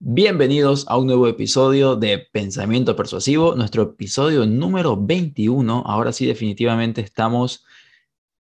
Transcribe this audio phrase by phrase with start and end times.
[0.00, 5.84] Bienvenidos a un nuevo episodio de Pensamiento Persuasivo, nuestro episodio número 21.
[5.86, 7.64] Ahora sí, definitivamente estamos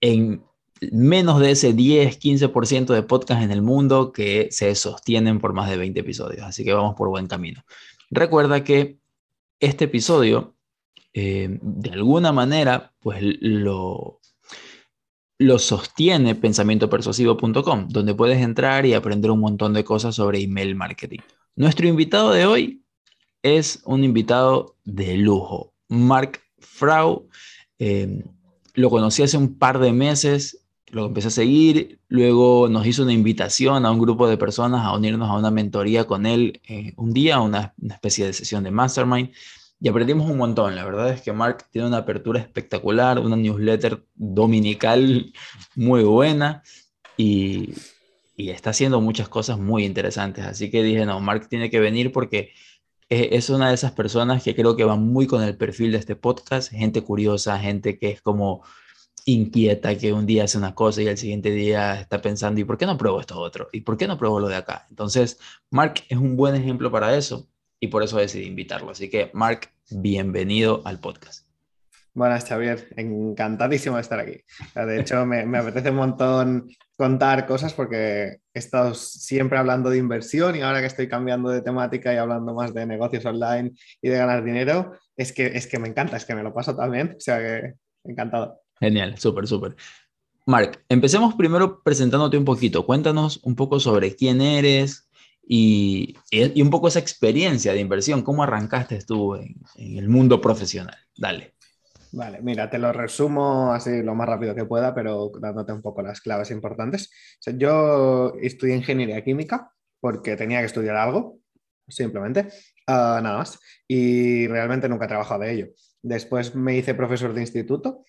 [0.01, 0.43] en
[0.91, 5.77] menos de ese 10-15% de podcast en el mundo que se sostienen por más de
[5.77, 6.41] 20 episodios.
[6.41, 7.63] Así que vamos por buen camino.
[8.09, 8.97] Recuerda que
[9.59, 10.55] este episodio,
[11.13, 14.19] eh, de alguna manera, pues lo,
[15.37, 21.19] lo sostiene pensamientopersuasivo.com, donde puedes entrar y aprender un montón de cosas sobre email marketing.
[21.55, 22.83] Nuestro invitado de hoy
[23.43, 27.27] es un invitado de lujo, Mark Frau.
[27.79, 28.23] Eh,
[28.73, 33.13] lo conocí hace un par de meses, lo empecé a seguir, luego nos hizo una
[33.13, 37.13] invitación a un grupo de personas a unirnos a una mentoría con él eh, un
[37.13, 39.31] día, una, una especie de sesión de mastermind
[39.79, 40.75] y aprendimos un montón.
[40.75, 45.33] La verdad es que Mark tiene una apertura espectacular, una newsletter dominical
[45.75, 46.63] muy buena
[47.17, 47.73] y,
[48.35, 50.45] y está haciendo muchas cosas muy interesantes.
[50.45, 52.51] Así que dije, no, Mark tiene que venir porque
[53.09, 56.15] es una de esas personas que creo que va muy con el perfil de este
[56.15, 58.63] podcast, gente curiosa, gente que es como
[59.25, 62.77] inquieta, que un día hace una cosa y al siguiente día está pensando, ¿y por
[62.77, 63.69] qué no pruebo esto otro?
[63.71, 64.87] ¿Y por qué no pruebo lo de acá?
[64.89, 65.39] Entonces,
[65.69, 67.47] Mark es un buen ejemplo para eso
[67.85, 68.91] y por eso decidí invitarlo.
[68.91, 71.47] Así que, Mark, bienvenido al podcast.
[72.15, 72.87] Buenas, Xavier.
[72.95, 74.37] Encantadísimo de estar aquí.
[74.73, 79.97] De hecho, me, me, apetece un montón contar cosas porque he estado siempre hablando de
[79.97, 84.09] inversión y ahora que estoy cambiando de temática y hablando más de negocios online y
[84.09, 87.15] de ganar dinero, es que, es que me encanta, es que me lo paso también.
[87.17, 88.61] O sea que encantado.
[88.79, 89.75] Genial, súper, súper.
[90.47, 92.85] Mark, empecemos primero presentándote un poquito.
[92.85, 95.04] Cuéntanos un poco sobre quién eres
[95.47, 98.23] y, y un poco esa experiencia de inversión.
[98.23, 100.97] ¿Cómo arrancaste tú en, el mundo profesional?
[101.15, 101.53] Dale.
[102.11, 106.01] Vale, mira, te lo resumo así lo más rápido que pueda, pero dándote un poco
[106.01, 107.11] las claves importantes.
[107.57, 111.39] Yo estudié ingeniería química porque tenía que estudiar algo,
[111.87, 112.47] simplemente,
[112.87, 113.59] uh, nada más.
[113.87, 115.67] Y realmente nunca he trabajado de ello.
[116.01, 118.05] Después me hice profesor de instituto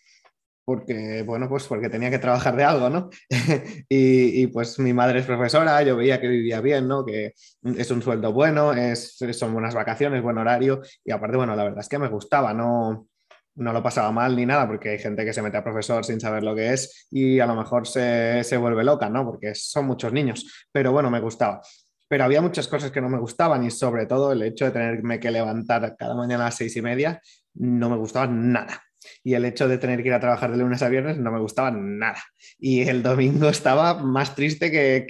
[0.67, 3.09] porque, bueno, pues porque tenía que trabajar de algo, ¿no?
[3.89, 7.07] y, y, pues mi madre es profesora, yo veía que vivía bien, ¿no?
[7.07, 11.63] Que es un sueldo bueno, es, son buenas vacaciones, buen horario y aparte, bueno, la
[11.63, 13.07] verdad es que me gustaba, no,
[13.55, 16.19] no lo pasaba mal ni nada, porque hay gente que se mete a profesor sin
[16.19, 19.25] saber lo que es y a lo mejor se, se, vuelve loca, ¿no?
[19.25, 21.61] Porque son muchos niños, pero bueno, me gustaba.
[22.09, 25.21] Pero había muchas cosas que no me gustaban y sobre todo el hecho de tenerme
[25.21, 27.21] que levantar cada mañana a las seis y media
[27.55, 28.83] no me gustaba nada.
[29.27, 31.41] Y el hecho de tener que ir a trabajar de lunes a viernes no me
[31.41, 32.23] gustaba nada.
[32.61, 35.05] Y el domingo estaba más triste que,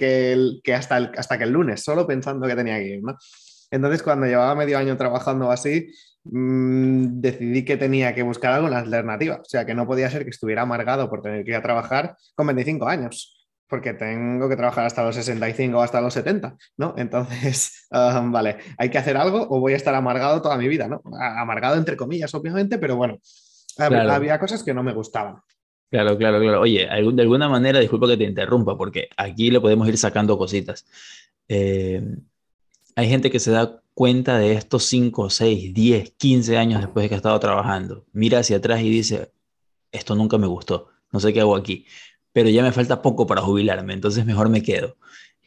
[0.63, 3.01] que, hasta, el, hasta que el lunes, solo pensando que tenía que ir.
[3.69, 9.35] Entonces, cuando llevaba medio año trabajando así, mmm, decidí que tenía que buscar la alternativa.
[9.35, 12.17] O sea, que no podía ser que estuviera amargado por tener que ir a trabajar
[12.33, 16.95] con 25 años, porque tengo que trabajar hasta los 65 o hasta los 70, ¿no?
[16.97, 20.87] Entonces, um, vale, hay que hacer algo o voy a estar amargado toda mi vida,
[20.87, 21.03] ¿no?
[21.21, 23.19] Amargado entre comillas, obviamente, pero bueno,
[23.77, 24.11] claro.
[24.11, 25.41] había cosas que no me gustaban.
[25.89, 26.61] Claro, claro, claro.
[26.61, 30.85] Oye, de alguna manera, disculpa que te interrumpa, porque aquí le podemos ir sacando cositas.
[31.47, 32.03] Eh,
[32.95, 37.09] hay gente que se da cuenta de estos 5, 6, 10, 15 años después de
[37.09, 38.05] que ha estado trabajando.
[38.11, 39.31] Mira hacia atrás y dice,
[39.91, 41.85] esto nunca me gustó, no sé qué hago aquí,
[42.33, 44.97] pero ya me falta poco para jubilarme, entonces mejor me quedo.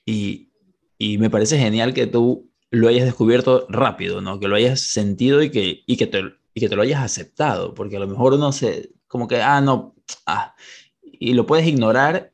[0.07, 0.51] Y,
[0.99, 4.41] y me parece genial que tú lo hayas descubierto rápido, ¿no?
[4.41, 6.23] Que lo hayas sentido y que, y que, te,
[6.55, 9.61] y que te lo hayas aceptado, porque a lo mejor uno se, como que, ah,
[9.61, 9.95] no,
[10.27, 10.55] ah,
[11.03, 12.33] y lo puedes ignorar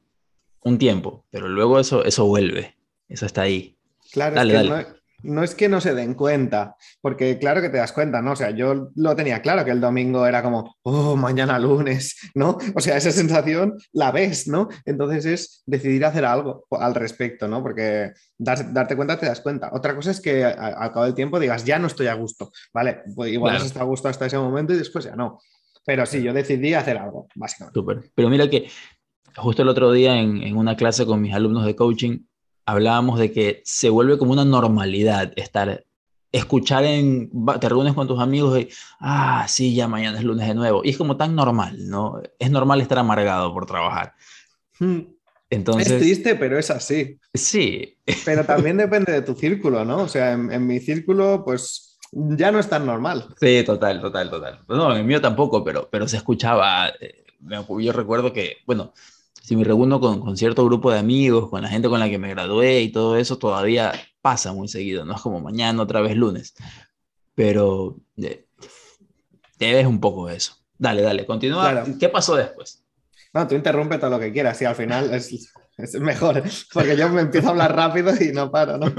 [0.63, 2.77] un tiempo, pero luego eso, eso vuelve,
[3.09, 3.77] eso está ahí.
[4.13, 4.96] Claro, dale, es que dale.
[5.23, 8.33] No es que no se den cuenta, porque claro que te das cuenta, ¿no?
[8.33, 12.59] O sea, yo lo tenía claro que el domingo era como, oh, mañana lunes, ¿no?
[12.75, 14.69] O sea, esa sensación la ves, ¿no?
[14.85, 17.63] Entonces es decidir hacer algo al respecto, ¿no?
[17.63, 19.71] Porque dar, darte cuenta te das cuenta.
[19.73, 23.03] Otra cosa es que al cabo del tiempo digas, ya no estoy a gusto, ¿vale?
[23.15, 23.63] Pues igual claro.
[23.63, 25.39] has estado a gusto hasta ese momento y después ya no.
[25.85, 27.79] Pero sí, yo decidí hacer algo, básicamente.
[27.79, 28.11] Súper.
[28.15, 28.69] Pero mira que
[29.37, 32.26] justo el otro día en, en una clase con mis alumnos de coaching,
[32.67, 35.85] hablábamos de que se vuelve como una normalidad estar,
[36.33, 37.31] escuchar en,
[37.61, 38.69] te reúnes con tus amigos y,
[39.01, 40.83] ah, sí, ya mañana es lunes de nuevo.
[40.85, 42.21] Y es como tan normal, ¿no?
[42.39, 44.15] Es normal estar amargado por trabajar.
[44.79, 45.01] Hmm.
[45.49, 47.21] Entonces, es triste, pero es así.
[47.33, 47.97] Sí.
[48.25, 49.99] Pero también depende de tu círculo, ¿no?
[49.99, 53.35] O sea, en, en mi círculo, pues ya no es tan normal.
[53.41, 54.61] Sí, total, total, total.
[54.69, 56.89] No, en el mío tampoco, pero, pero se escuchaba.
[57.01, 57.25] Eh,
[57.79, 58.93] yo recuerdo que, bueno,
[59.47, 62.19] si me reúno con, con, cierto grupo de amigos, con la gente con la que
[62.19, 66.17] me gradué y todo eso, todavía pasa muy seguido, no es como mañana otra vez
[66.17, 66.53] lunes,
[67.37, 68.45] pero eh,
[69.57, 70.57] te ves un poco de eso.
[70.77, 71.71] Dale, dale, continúa.
[71.71, 71.87] Claro.
[71.97, 72.83] ¿Qué pasó después?
[73.33, 76.43] No, tú interrumpe todo lo que quieras y al final es, es mejor,
[76.75, 78.93] porque yo me empiezo a hablar rápido y no paro, ¿no?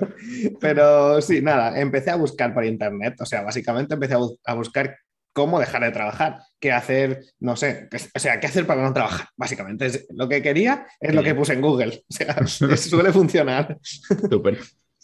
[0.60, 4.96] Pero sí, nada, empecé a buscar por internet, o sea, básicamente empecé a, buscar
[5.34, 9.28] cómo dejar de trabajar, qué hacer, no sé, o sea, qué hacer para no trabajar,
[9.36, 9.86] básicamente.
[9.86, 12.46] Es, lo que quería es lo que puse en Google, o sea,
[12.76, 13.76] suele funcionar.
[13.82, 14.60] Súper.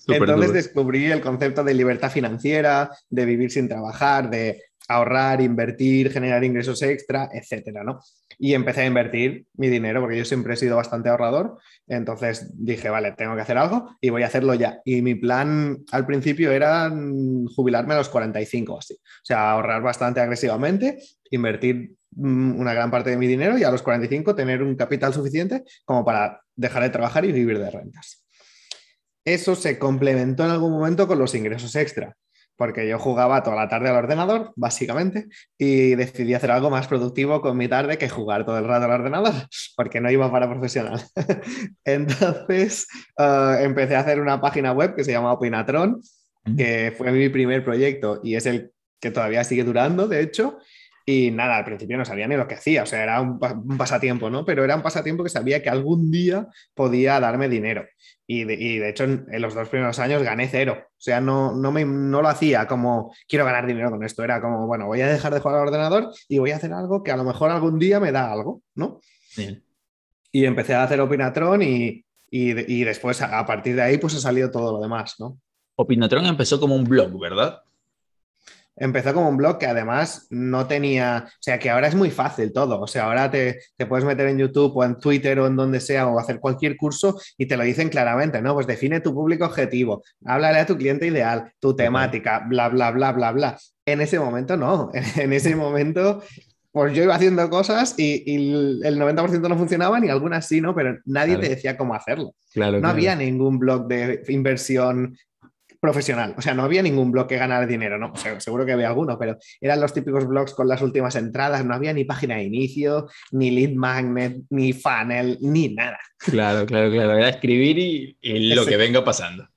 [0.07, 6.43] Entonces descubrí el concepto de libertad financiera, de vivir sin trabajar, de ahorrar, invertir, generar
[6.43, 8.01] ingresos extra, etcétera, ¿no?
[8.43, 11.59] Y empecé a invertir mi dinero porque yo siempre he sido bastante ahorrador.
[11.87, 14.81] Entonces dije, vale, tengo que hacer algo y voy a hacerlo ya.
[14.83, 18.95] Y mi plan al principio era mm, jubilarme a los 45 así.
[18.95, 20.99] O sea, ahorrar bastante agresivamente,
[21.31, 25.13] invertir mm, una gran parte de mi dinero y a los 45 tener un capital
[25.13, 28.25] suficiente como para dejar de trabajar y vivir de rentas.
[29.23, 32.17] Eso se complementó en algún momento con los ingresos extra
[32.61, 37.41] porque yo jugaba toda la tarde al ordenador, básicamente, y decidí hacer algo más productivo
[37.41, 39.33] con mi tarde que jugar todo el rato al ordenador,
[39.79, 41.01] porque no iba para profesional.
[41.87, 42.87] Entonces
[43.17, 46.03] eh, empecé a hacer una página web que se llama Opinatron,
[46.55, 50.59] que fue mi primer proyecto y es el que todavía sigue durando, de hecho.
[51.11, 53.41] Y nada, al principio no sabía ni lo que hacía, o sea, era un,
[53.77, 54.45] pasatiempo, ¿no?
[54.45, 57.85] Pero era un pasatiempo que sabía que algún día podía darme dinero.
[58.29, 60.77] Y de, hecho, en, los dos primeros años gané cero.
[60.87, 64.23] O sea, no, no, me, no lo hacía como quiero ganar dinero con esto.
[64.23, 67.03] Era como, bueno, voy a dejar de jugar al ordenador y voy a hacer algo
[67.03, 69.01] que a lo mejor algún día me da algo, ¿no?
[70.31, 74.49] Y empecé a hacer Opinatron y, y, después, a partir de ahí, pues ha salido
[74.53, 75.41] todo lo demás, ¿no?
[75.75, 77.63] Opinatron empezó como un blog, ¿verdad?
[78.77, 82.53] Empezó como un blog que además no tenía, o sea, que ahora es muy fácil
[82.53, 85.81] todo, o sea, ahora te, puedes meter en YouTube o en Twitter o en donde
[85.81, 88.55] sea o hacer cualquier curso y te lo dicen claramente, ¿no?
[88.55, 93.13] Pues define tu público objetivo, háblale a tu cliente ideal, tu temática, bla, bla, bla,
[93.13, 93.59] bla, bla.
[93.85, 96.23] En ese momento no, en ese momento
[96.73, 98.23] pues yo iba haciendo cosas y,
[98.85, 100.75] el 90% no funcionaban y algunas sí, ¿no?
[100.75, 102.33] Pero nadie te decía cómo hacerlo.
[102.55, 105.17] no había ningún blog de inversión
[105.81, 106.35] profesional.
[106.37, 108.13] O sea, no había ningún blog que ganara dinero, ¿no?
[108.39, 111.93] seguro que había alguno, pero eran los típicos blogs con las últimas entradas, no había
[111.93, 115.99] ni página de inicio, ni lead magnet, ni funnel, ni nada.
[116.19, 117.17] Claro, claro, claro.
[117.17, 119.49] Era escribir y, lo que venga pasando.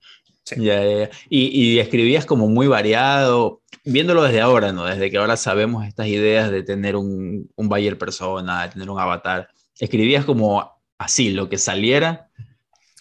[1.29, 4.85] Y, escribías como muy variado, viéndolo desde ahora, ¿no?
[4.85, 8.99] Desde que ahora sabemos estas ideas de tener un, un buyer persona, de tener un
[8.99, 9.49] avatar.
[9.77, 12.29] Escribías como así, lo que saliera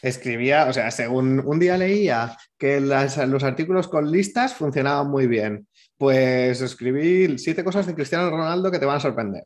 [0.03, 5.69] escribía, o sea, según un día leía que los artículos con listas funcionaban muy bien,
[5.97, 9.45] pues escribí siete cosas de Cristiano Ronaldo que te van a sorprender.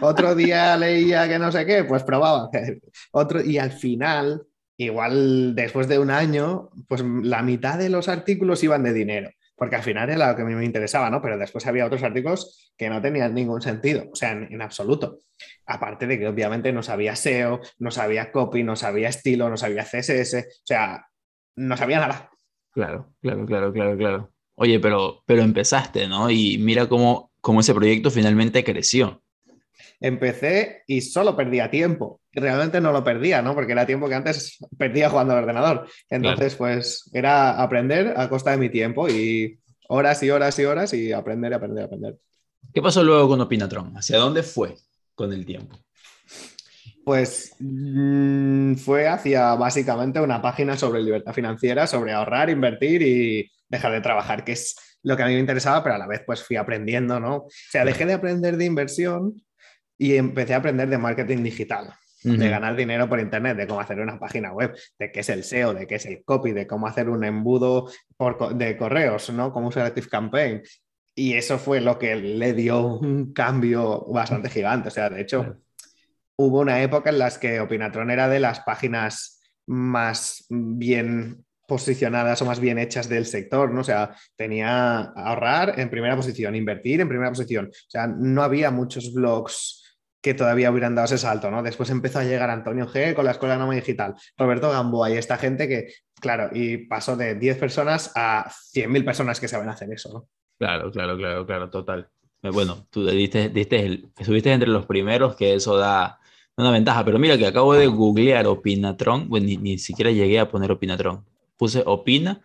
[0.00, 2.48] Otro día leía que no sé qué, pues probaba.
[3.12, 4.42] Otro, y al final,
[4.78, 9.76] igual después de un año, pues la mitad de los artículos iban de dinero porque
[9.76, 11.22] al final era lo que a mí me interesaba, ¿no?
[11.22, 15.18] Pero después había otros artículos que no tenían ningún sentido, o sea, en, absoluto.
[15.66, 19.84] Aparte de que obviamente no sabía SEO, no sabía copy, no sabía estilo, no sabía
[19.84, 21.06] CSS, o sea,
[21.56, 22.30] no sabía nada.
[22.72, 24.30] Claro, claro, claro, claro, claro.
[24.56, 26.30] Oye, pero, pero empezaste, ¿no?
[26.30, 29.23] Y mira cómo, cómo ese proyecto finalmente creció
[30.04, 32.20] empecé y solo perdía tiempo.
[32.32, 33.54] Realmente no lo perdía, ¿no?
[33.54, 35.88] Porque era tiempo que antes perdía jugando al ordenador.
[36.10, 39.58] Entonces, pues era aprender a costa de mi tiempo y
[39.88, 42.18] horas y horas y horas y aprender aprender aprender.
[42.72, 43.96] ¿Qué pasó luego con Opinatron?
[43.96, 44.76] ¿Hacia dónde fue
[45.14, 45.78] con el tiempo?
[47.02, 53.92] Pues mm, fue hacia básicamente una página sobre libertad financiera, sobre ahorrar, invertir y dejar
[53.92, 56.42] de trabajar, que es lo que a mí me interesaba, pero a la vez pues
[56.42, 57.36] fui aprendiendo, ¿no?
[57.36, 59.42] O sea, dejé de aprender de inversión
[59.98, 64.00] y empecé a aprender de marketing digital, de ganar dinero por internet, de cómo hacer
[64.00, 66.86] una página web, de qué es el SEO, de qué es el copy, de cómo
[66.86, 69.52] hacer un embudo por, de correos, ¿no?
[69.52, 70.62] Cómo usar Campaign.
[71.14, 74.88] Y eso fue lo que le dio un cambio bastante gigante.
[74.88, 75.58] O sea, de hecho,
[76.36, 82.46] hubo una época en la que Opinatron era de las páginas más bien posicionadas o
[82.46, 83.80] más bien hechas del sector, ¿no?
[83.80, 87.66] O sea, tenía ahorrar en primera posición, invertir en primera posición.
[87.66, 89.83] O sea, no había muchos blogs
[90.24, 91.62] que todavía hubieran dado ese salto, ¿no?
[91.62, 95.36] Después empezó a llegar Antonio G con la Escuela Noma Digital, Roberto Gamboa y esta
[95.36, 100.10] gente que, claro, y pasó de 10 personas a 100.000 personas que saben hacer eso,
[100.14, 100.28] ¿no?
[100.58, 102.08] Claro, claro, claro, claro, total.
[102.42, 106.18] Eh, bueno, tú diste, diste el, estuviste entre los primeros que eso da
[106.56, 110.48] una ventaja, pero mira que acabo de googlear Opinatron, bueno, ni, ni siquiera llegué a
[110.48, 111.22] poner Opinatron,
[111.58, 112.40] puse Opina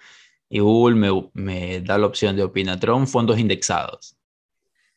[0.49, 4.18] y Google me, me da la opción de Opinatron fondos indexados.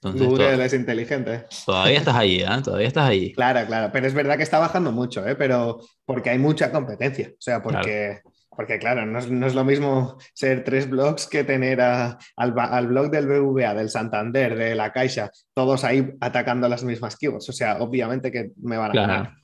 [0.03, 1.45] Google es inteligente.
[1.65, 2.63] Todavía estás ahí, ¿eh?
[2.63, 3.33] Todavía estás ahí.
[3.43, 5.37] Claro, claro, pero es verdad que está bajando mucho, ¿eh?
[5.37, 8.37] Pero porque hay mucha competencia, o sea, porque, claro.
[8.51, 13.27] porque claro, no es, lo mismo ser tres blogs que tener al, al, blog del
[13.27, 18.31] BVA, del Santander, de la Caixa, todos ahí atacando las mismas keywords, o sea, obviamente
[18.33, 19.35] que me van a ganar.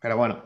[0.00, 0.42] Pero bueno.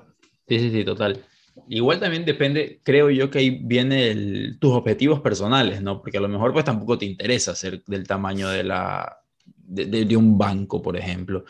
[0.46, 1.24] Sí, sí, sí, total.
[1.68, 6.00] Igual también depende, creo yo que ahí viene tus objetivos personales, ¿no?
[6.00, 9.23] Porque a lo mejor pues tampoco te interesa ser del tamaño de, la,
[9.66, 11.44] de, un banco, por ejemplo,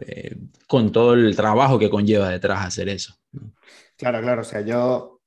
[0.00, 0.36] eh,
[0.66, 3.14] con todo el trabajo que conlleva detrás hacer eso.
[3.96, 5.20] Claro, claro, o sea, yo,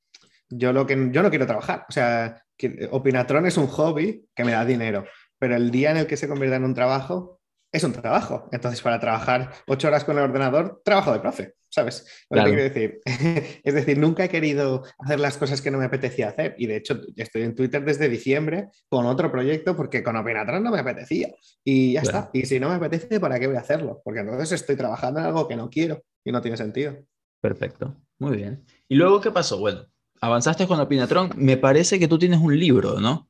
[0.49, 4.43] yo, lo que, yo no quiero trabajar, o sea, que Opinatron es un hobby que
[4.43, 5.05] me da dinero,
[5.37, 8.47] pero el día en el que se convierta en un trabajo, es un trabajo.
[8.51, 12.05] Entonces, para trabajar ocho horas con el ordenador, trabajo de profe, ¿sabes?
[12.29, 13.01] Decir.
[13.63, 16.55] es decir, nunca he querido hacer las cosas que no me apetecía hacer.
[16.57, 20.71] Y de hecho, estoy en Twitter desde diciembre con otro proyecto porque con Opinatron no
[20.71, 21.33] me apetecía.
[21.63, 22.29] Y ya está.
[22.33, 24.01] Y si no me apetece, ¿para qué voy a hacerlo?
[24.03, 26.95] Porque entonces estoy trabajando en algo que no quiero y no tiene sentido.
[27.41, 27.95] Perfecto.
[28.19, 28.63] Muy bien.
[28.87, 29.57] ¿Y luego qué pasó?
[29.57, 29.85] Bueno,
[30.21, 31.31] avanzaste con Opinatron.
[31.35, 33.29] Me parece que tú tienes un libro, ¿no?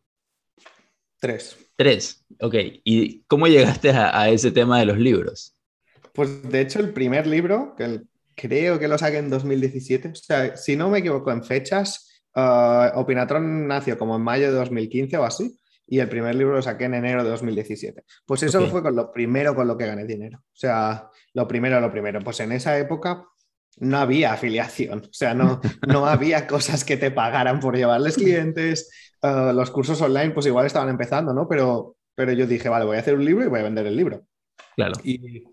[1.20, 1.58] Tres.
[1.78, 2.56] Tres, ok.
[2.84, 5.56] ¿Y cómo llegaste a, ese tema de los libros?
[6.14, 8.02] Pues de hecho el primer libro, que
[8.36, 13.00] creo que lo saqué en 2017, o sea, si no me equivoco en fechas, uh,
[13.00, 16.86] Opinatron nació como en mayo de 2015 o así, y el primer libro lo saqué
[16.86, 18.04] en enero de 2017.
[18.26, 20.40] Pues eso fue con lo primero con lo que gané dinero.
[20.40, 22.22] O sea, lo primero, lo primero.
[22.22, 23.26] Pues en esa época
[23.78, 28.90] no había afiliación, o sea, no, no había cosas que te pagaran por llevarles clientes,
[29.22, 31.48] eh, los cursos online pues igual estaban empezando, ¿no?
[31.48, 33.96] Pero, pero yo dije, vale, voy a hacer un libro y voy a vender el
[33.96, 34.26] libro.
[34.76, 34.94] Claro.
[35.04, 35.44] Y,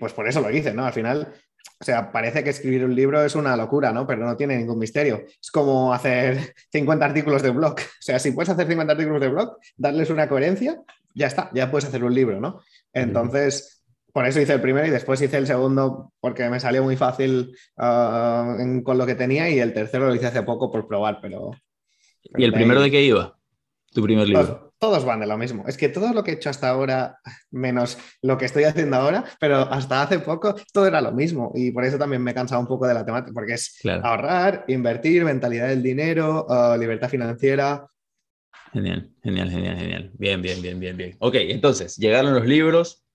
[0.00, 0.84] pues por eso lo hice, ¿no?
[0.84, 1.32] Al final,
[1.78, 4.06] o sea, parece que escribir un libro es una locura, ¿no?
[4.06, 5.24] Pero no tiene ningún misterio.
[5.40, 7.74] Es como hacer 50 artículos de blog.
[7.74, 10.80] O sea, si puedes hacer 50 artículos de blog, darles una coherencia,
[11.14, 12.60] ya está, ya puedes hacer un libro, ¿no?
[12.92, 13.76] Entonces
[14.16, 17.54] por eso hice el primero y después hice el segundo porque me salió muy fácil
[17.76, 21.50] ah, con lo que tenía y el tercero lo hice hace poco por probar, pero...
[22.34, 23.36] ¿Y el primero de qué iba?
[23.92, 24.65] Tu primer libro.
[24.78, 25.64] Todos, van de lo mismo.
[25.66, 27.18] Es que todo lo que he hecho hasta ahora,
[27.50, 31.50] menos lo que estoy haciendo ahora, pero hasta hace poco todo era lo mismo.
[31.54, 34.64] Y por eso también me he cansado un poco de la temática, porque es ahorrar,
[34.68, 36.46] invertir, mentalidad del dinero,
[36.78, 37.86] libertad financiera.
[38.72, 40.10] Genial, genial, genial, genial.
[40.18, 41.16] Bien, bien, bien, bien, bien.
[41.20, 43.06] Ok, entonces, llegaron los libros,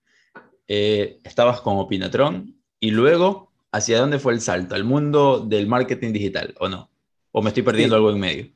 [0.66, 4.74] eh, estabas con Opinatron y luego, ¿hacia dónde fue el salto?
[4.74, 6.90] ¿Al mundo del marketing digital o no?
[7.30, 8.52] ¿O me estoy perdiendo algo en medio?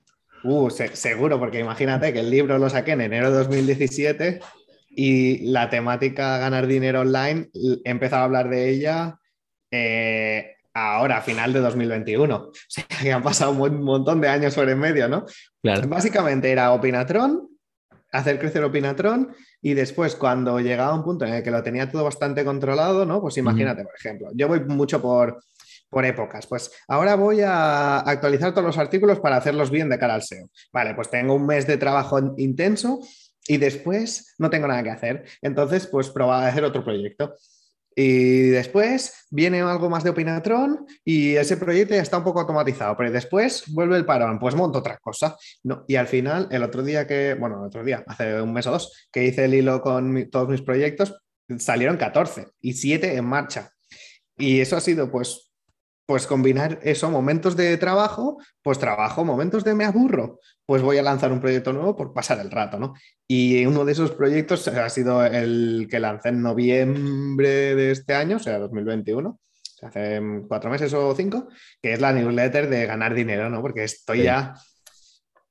[0.47, 4.41] Uh, seguro, porque imagínate que el libro lo saqué en enero de 2017
[4.91, 7.51] y la temática ganar dinero online,
[7.85, 9.19] he empezado a hablar de ella
[9.73, 12.37] eh, ahora, a final de 2021.
[12.47, 15.27] O sea, que han pasado un montón de años sobre en medio, ¿no?
[15.63, 15.89] Claro.
[15.89, 17.49] Básicamente era Opinatron,
[18.13, 22.05] hacer crecer Opinatron y después cuando llegaba un punto en el que lo tenía todo
[22.05, 23.21] bastante controlado, ¿no?
[23.21, 25.41] Pues imagínate, por ejemplo, yo voy mucho por,
[25.89, 26.47] por épocas.
[26.47, 30.51] Pues ahora voy a actualizar todos los artículos para hacerlos bien de cara al SEO.
[30.73, 33.01] Vale, pues tengo un mes de trabajo intenso
[33.49, 35.25] y después no tengo nada que hacer.
[35.43, 37.35] Entonces, pues probar a hacer otro proyecto.
[37.99, 42.95] Y después viene algo más de Opinatron y ese proyecto ya está un poco automatizado,
[42.95, 45.35] pero después vuelve el parón, pues monto otra cosa.
[45.63, 48.67] No, y al final, el otro día que, bueno, el otro día, hace un mes
[48.67, 51.15] o dos, que hice el hilo con todos mis proyectos,
[51.59, 53.71] salieron 14 y 7 en marcha.
[54.37, 55.51] Y eso ha sido pues
[56.07, 61.03] pues combinar eso, momentos de trabajo, pues trabajo, momentos de me aburro, pues voy a
[61.03, 62.95] lanzar un proyecto nuevo por pasar el rato, ¿no?
[63.27, 68.37] Y uno de esos proyectos ha sido el que lancé en noviembre de este año,
[68.37, 69.39] o sea, 2021,
[69.83, 71.49] hace cuatro meses o cinco,
[71.83, 73.61] que es la newsletter de ganar dinero, ¿no?
[73.61, 74.55] Porque estoy ya...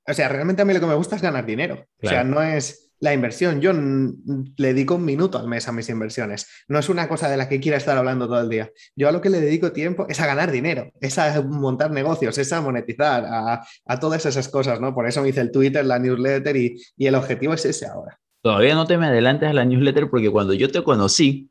[0.07, 1.83] O sea, realmente a mí lo que me gusta es ganar dinero.
[2.01, 3.61] O sea, no es la inversión.
[3.61, 6.47] Yo le dedico un minuto al mes a mis inversiones.
[6.67, 8.71] No es una cosa de la que quiera estar hablando todo el día.
[8.95, 12.37] Yo a lo que le dedico tiempo es a ganar dinero, es a montar negocios,
[12.37, 14.93] es a monetizar, a, todas esas cosas, ¿no?
[14.93, 18.19] Por eso me hice el Twitter, la newsletter y, el objetivo es ese ahora.
[18.41, 21.49] Todavía no te me adelantes a la newsletter porque cuando yo te conocí,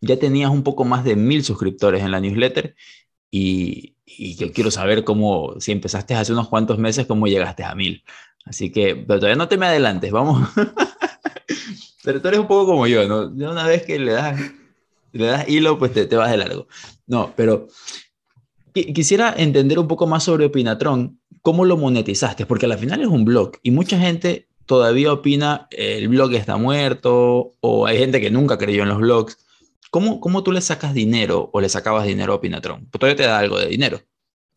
[0.00, 2.74] ya tenías un poco más de mil suscriptores en la newsletter
[3.30, 7.74] y, y yo quiero saber cómo, si empezaste hace unos cuantos meses, cómo llegaste a
[7.74, 8.02] mil.
[8.44, 10.48] Así que, pero todavía no te me adelantes, vamos.
[12.04, 13.28] pero tú eres un poco como yo, ¿no?
[13.50, 14.40] Una vez que le das,
[15.12, 16.66] le das hilo, pues te, te vas de largo.
[17.06, 17.68] No, pero
[18.72, 23.24] quisiera entender un poco más sobre Opinatron, cómo lo monetizaste, porque al final es un
[23.24, 28.58] blog y mucha gente todavía opina el blog está muerto o hay gente que nunca
[28.58, 29.38] creyó en los blogs.
[29.90, 32.86] ¿Cómo, cómo tú le sacas dinero o le sacabas dinero a Opinatron?
[32.86, 34.00] Pues todavía te da algo de dinero.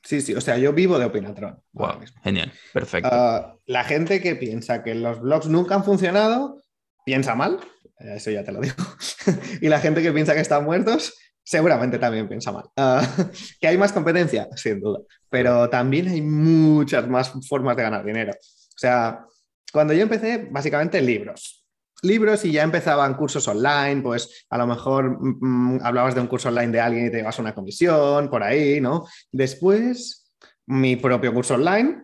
[0.04, 1.62] Sí, sí, o sea, yo vivo de Opinatron.
[1.72, 3.10] Wow, genial, perfecto.
[3.12, 6.62] Ah, la gente que piensa que los blogs nunca han funcionado,
[7.06, 7.60] piensa mal,
[8.00, 8.76] eso ya te lo digo.
[9.62, 12.66] y la gente que piensa que están muertos, seguramente también piensa mal.
[12.76, 13.08] Ah,
[13.62, 14.50] ¿Que hay más competencia?
[14.56, 15.00] Sin duda.
[15.30, 18.32] Pero también hay muchas más formas de ganar dinero.
[18.34, 19.26] O sea,
[19.72, 21.63] cuando yo empecé, básicamente libros.
[22.04, 26.50] Libros y ya empezaban cursos online, pues a lo mejor mm, hablabas de un curso
[26.50, 29.06] online de alguien y te llevas una comisión, por ahí, ¿no?
[29.32, 30.32] Después,
[30.66, 32.04] mi propio curso online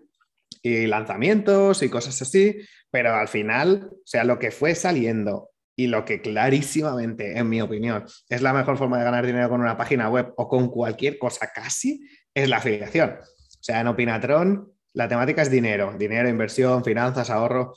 [0.62, 2.58] y lanzamientos y cosas así,
[2.92, 7.62] pero al final, o sea, lo que fue saliendo y lo que clarísimamente, en mi
[7.62, 11.18] opinión, es la mejor forma de ganar dinero con una página web o con cualquier
[11.18, 13.18] cosa casi, es la afiliación.
[13.22, 17.76] O sea, en Opinatron la temática es dinero, dinero, inversión, finanzas, ahorro.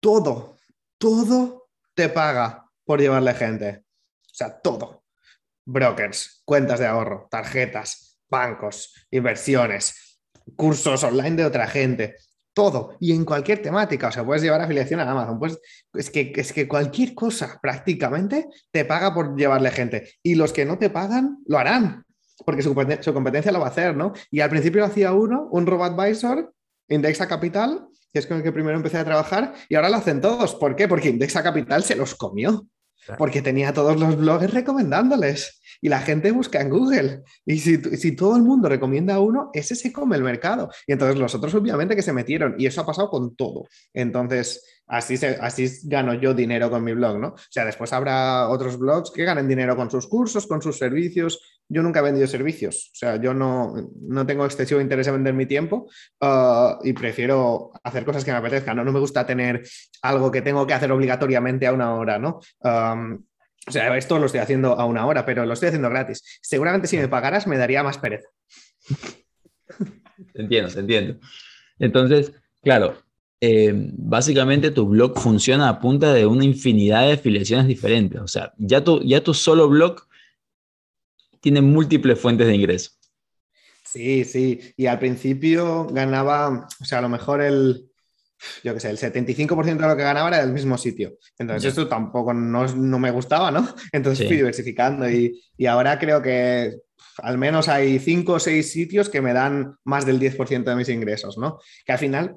[0.00, 0.55] Todo,
[0.98, 3.84] todo te paga por llevarle gente.
[4.24, 5.04] O sea, todo.
[5.64, 10.20] Brokers, cuentas de ahorro, tarjetas, bancos, inversiones,
[10.54, 12.16] cursos online de otra gente
[12.56, 14.08] todo y en cualquier temática.
[14.08, 15.38] O sea, puedes llevar afiliación a Amazon.
[15.38, 15.60] Pues
[15.92, 20.10] es que, es que cualquier cosa prácticamente te paga por llevarle gente.
[20.22, 22.06] Y los que no te pagan lo harán,
[22.46, 24.14] porque su, competencia lo va a hacer, ¿no?
[24.30, 26.52] Y al principio lo hacía uno, un robot advisor,
[26.88, 30.22] Indexa Capital, que es con el que primero empecé a trabajar, y ahora lo hacen
[30.22, 30.54] todos.
[30.54, 30.88] ¿Por qué?
[30.88, 32.66] Porque Indexa Capital se los comió.
[33.18, 37.22] Porque tenía todos los bloggers recomendándoles y la gente busca en Google.
[37.44, 40.70] Y si, si, todo el mundo recomienda a uno, ese se come el mercado.
[40.88, 42.56] Y entonces los otros obviamente que se metieron.
[42.58, 43.68] Y eso ha pasado con todo.
[43.94, 47.28] Entonces, así, se, así gano yo dinero con mi blog, ¿no?
[47.28, 51.55] O sea, después habrá otros blogs que ganen dinero con sus cursos, con sus servicios.
[51.68, 52.90] Yo nunca he vendido servicios.
[52.92, 55.88] O sea, yo no, no tengo excesivo interés en vender mi tiempo
[56.20, 58.76] uh, y prefiero hacer cosas que me apetezcan.
[58.76, 58.84] ¿no?
[58.84, 59.62] no me gusta tener
[60.02, 62.40] algo que tengo que hacer obligatoriamente a una hora, ¿no?
[63.68, 66.38] O sea, esto lo estoy haciendo a una hora, pero lo estoy haciendo gratis.
[66.40, 68.28] Seguramente si me pagaras me daría más pereza.
[70.34, 71.18] Entiendo, entiendo.
[71.78, 72.32] Entonces,
[72.62, 72.96] claro,
[73.40, 78.20] eh, básicamente tu blog funciona a punta de una infinidad de afiliaciones diferentes.
[78.20, 80.02] O sea, ya tu, ya tu solo blog
[81.46, 82.90] tiene múltiples fuentes de ingreso.
[83.84, 84.58] Sí, sí.
[84.76, 87.88] Y al principio ganaba, o sea, a lo mejor el,
[88.64, 91.16] yo qué sé, el 75% de lo que ganaba era del mismo sitio.
[91.38, 93.64] Entonces, esto tampoco no, me gustaba, ¿no?
[93.92, 96.80] Entonces fui diversificando y, ahora creo que
[97.18, 100.88] al menos hay 5 o 6 sitios que me dan más del 10% de mis
[100.88, 101.60] ingresos, ¿no?
[101.84, 102.34] Que al final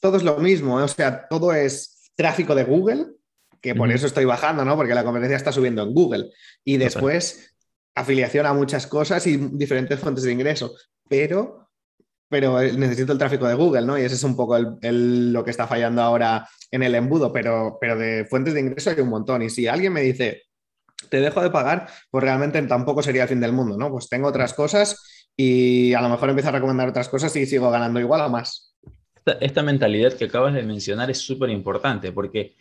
[0.00, 0.84] todo es lo mismo, ¿eh?
[0.84, 3.08] o sea, todo es tráfico de Google,
[3.60, 4.74] que por eso estoy bajando, ¿no?
[4.74, 6.30] Porque la competencia está subiendo en Google.
[6.64, 7.54] Y después
[7.98, 10.74] afiliación a muchas cosas y diferentes fuentes de ingreso.
[11.08, 11.68] Pero
[12.28, 13.98] pero necesito el tráfico de Google, ¿no?
[13.98, 17.96] Y ese es un poco lo que está fallando ahora en el embudo, pero, pero
[17.96, 19.42] de fuentes de ingreso hay un montón.
[19.42, 20.42] Y si alguien me dice,
[21.08, 23.90] te dejo de pagar, pues realmente tampoco sería el fin del mundo, ¿no?
[23.90, 27.70] Pues tengo otras cosas y a lo mejor empiezo a recomendar otras cosas y sigo
[27.70, 28.74] ganando igual o más.
[29.40, 32.56] esta mentalidad que acabas de mencionar es súper importante porque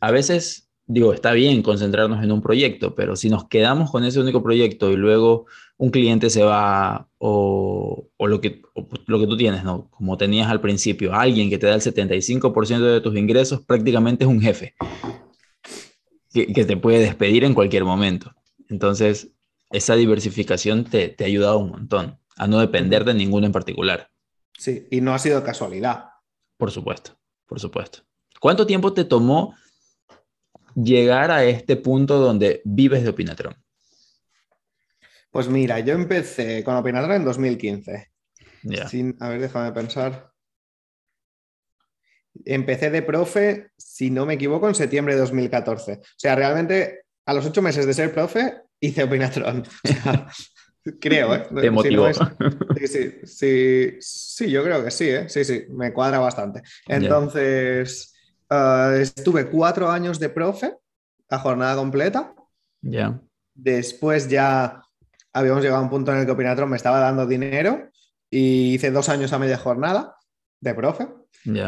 [0.00, 4.20] a veces digo, está bien concentrarnos en un proyecto, pero si nos quedamos con ese
[4.20, 8.62] único proyecto y luego un cliente se va o, lo, que,
[9.06, 9.88] lo que tú tienes, ¿no?
[9.90, 14.30] Como tenías al principio, alguien que te da el 75% de tus ingresos prácticamente es
[14.30, 14.74] un jefe
[16.32, 18.34] que, te puede despedir en cualquier momento.
[18.68, 19.32] Entonces,
[19.70, 24.10] esa diversificación te, te ha ayudado un montón a no depender de ninguno en particular.
[24.58, 26.06] Sí, y no ha sido casualidad.
[26.56, 28.00] Por supuesto, por supuesto.
[28.40, 29.54] ¿Cuánto tiempo te tomó
[30.74, 33.54] llegar a este punto donde vives de Opinatron?
[35.30, 38.10] Pues mira, yo empecé con Opinatron en 2015.
[39.18, 40.30] a ver, déjame pensar.
[42.44, 45.92] Empecé de profe, si no me equivoco, en septiembre de 2014.
[45.92, 49.64] O sea, realmente a los ocho meses de ser profe hice Opinatron.
[51.00, 51.46] creo, ¿eh?
[51.60, 52.08] ¿Te motivó?
[52.86, 55.28] sí, sí, sí, yo creo que sí, ¿eh?
[55.28, 56.62] Sí, sí, me cuadra bastante.
[56.86, 58.11] Entonces...
[58.54, 60.76] Ah, estuve cuatro años de profe
[61.30, 62.34] a jornada completa.
[62.82, 63.18] Ya.
[63.54, 64.82] Después ya
[65.32, 67.88] habíamos llegado a un punto en el que Opinatron me estaba dando dinero
[68.28, 70.16] y hice dos años a media jornada
[70.60, 71.08] de profe.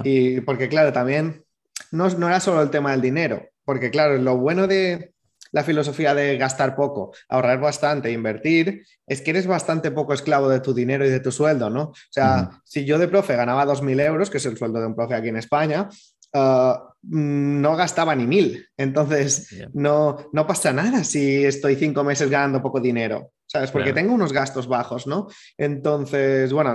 [0.04, 1.46] Y porque, claro, también
[1.90, 5.14] no, no era solo el tema del dinero, porque, claro, lo bueno de
[5.52, 10.60] la filosofía de gastar poco, ahorrar bastante, invertir, es que eres bastante poco esclavo de
[10.60, 11.82] tu dinero y de tu sueldo, ¿no?
[11.84, 14.96] O sea, si yo de profe ganaba 2.000 euros, que es el sueldo de un
[14.96, 15.88] profe aquí en España,
[16.34, 18.66] Ah, no gastaba ni mil.
[18.76, 23.70] Entonces, no, no pasa nada si estoy cinco meses ganando poco dinero, ¿sabes?
[23.70, 25.28] Porque tengo unos gastos bajos, ¿no?
[25.58, 26.74] Entonces, bueno,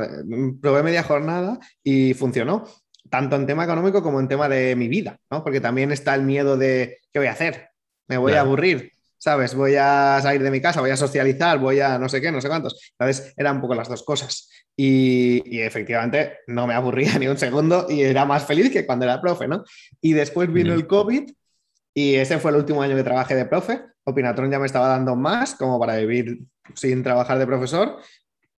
[0.61, 2.65] probé media jornada y funcionó,
[3.09, 5.43] tanto en tema económico como en tema de mi vida, ¿no?
[5.43, 7.69] Porque también está el miedo de, ¿qué voy a hacer?
[8.07, 8.91] ¿Me voy a aburrir?
[9.19, 9.53] ¿Sabes?
[9.53, 12.41] Voy a salir de mi casa, voy a socializar, voy a no sé qué, no
[12.41, 12.93] sé cuántos.
[12.97, 14.49] Entonces, eran un poco las dos cosas.
[14.75, 19.21] Y, efectivamente no me aburría ni un segundo y era más feliz que cuando era
[19.21, 19.63] profe, ¿no?
[20.01, 21.29] Y después vino el COVID
[21.93, 23.81] y ese fue el último año que trabajé de profe.
[24.05, 26.39] Opinatron ya me estaba dando más como para vivir
[26.75, 27.97] sin trabajar de profesor.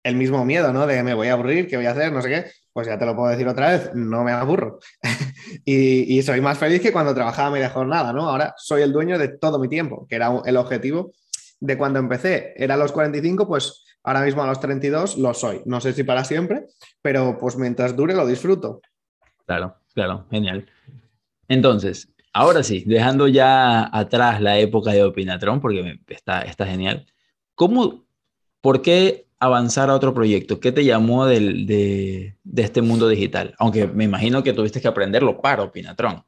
[0.02, 0.86] El mismo miedo, ¿no?
[0.86, 2.12] De me voy a aburrir, ¿qué voy a hacer?
[2.12, 2.50] No sé qué.
[2.72, 4.78] Pues ya te lo puedo decir otra vez, no me aburro.
[5.64, 8.28] Y, soy más feliz que cuando trabajaba media jornada, ¿no?
[8.28, 11.12] Ahora soy el dueño de todo mi tiempo, que era el objetivo
[11.58, 12.54] de cuando empecé.
[12.56, 15.62] Era a los 45, pues ahora mismo a los 32 lo soy.
[15.64, 16.66] No sé si para siempre,
[17.02, 18.80] pero pues mientras dure lo disfruto.
[19.46, 20.66] Claro, claro, genial.
[21.48, 27.06] Entonces, ahora sí, dejando ya atrás la época de Opinatron, porque está, está genial.
[27.54, 28.04] ¿Cómo,
[28.60, 30.60] por qué avanzar a otro proyecto?
[30.60, 33.54] ¿Qué te llamó de, este mundo digital?
[33.58, 36.22] Aunque me imagino que tuviste que aprenderlo para Opinatron.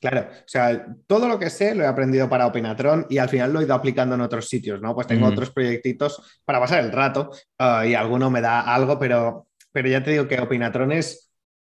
[0.00, 3.52] Claro, o sea, todo lo que sé lo he aprendido para Opinatron y al final
[3.52, 4.94] lo he ido aplicando en otros sitios, ¿no?
[4.94, 9.48] Pues tengo otros proyectitos para pasar el rato ah, y alguno me da algo, pero,
[9.72, 11.30] pero ya te digo que Opinatron es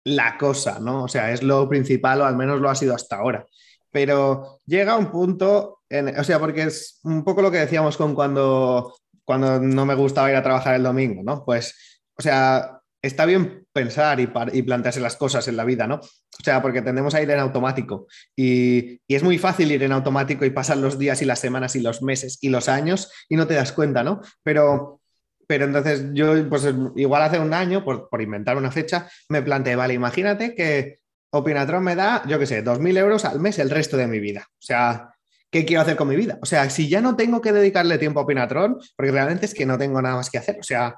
[0.05, 1.05] la cosa, ¿no?
[1.05, 3.47] O sea, es lo principal o al menos lo ha sido hasta ahora.
[3.91, 5.81] Pero llega un punto,
[6.19, 8.95] o sea, porque es un poco lo que decíamos con cuando
[9.31, 11.45] cuando no me gustaba ir a trabajar el domingo, ¿no?
[11.45, 16.01] Pues, o sea, está bien pensar y, plantearse las cosas en la vida, ¿no?
[16.01, 19.93] O sea, porque tendemos a ir en automático y, y, es muy fácil ir en
[19.93, 23.37] automático y pasar los días y las semanas y los meses y los años y
[23.37, 24.21] no te das cuenta, ¿no?
[24.43, 25.01] Pero,
[25.47, 29.77] pero entonces yo, pues igual hace un año, por, por inventar una fecha, me planteé,
[29.77, 30.99] vale, imagínate que
[31.33, 34.49] Opinatron me da, yo qué sé, 2.000 euros al mes el resto de mi vida.
[34.51, 35.10] O sea,
[35.51, 36.39] ¿qué quiero hacer con mi vida?
[36.43, 39.67] O sea, si ya no tengo que dedicarle tiempo a Pinatron, porque realmente es que
[39.67, 40.97] no tengo nada más que hacer, o sea,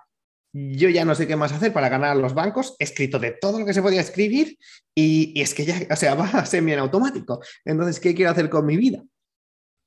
[0.54, 3.60] yo ya no sé qué más hacer para ganar los bancos, he escrito de todo
[3.60, 4.58] lo que se podía escribir
[4.94, 7.40] y, es que ya, o sea, va a ser bien automático.
[7.64, 9.02] Entonces, ¿qué quiero hacer con mi vida?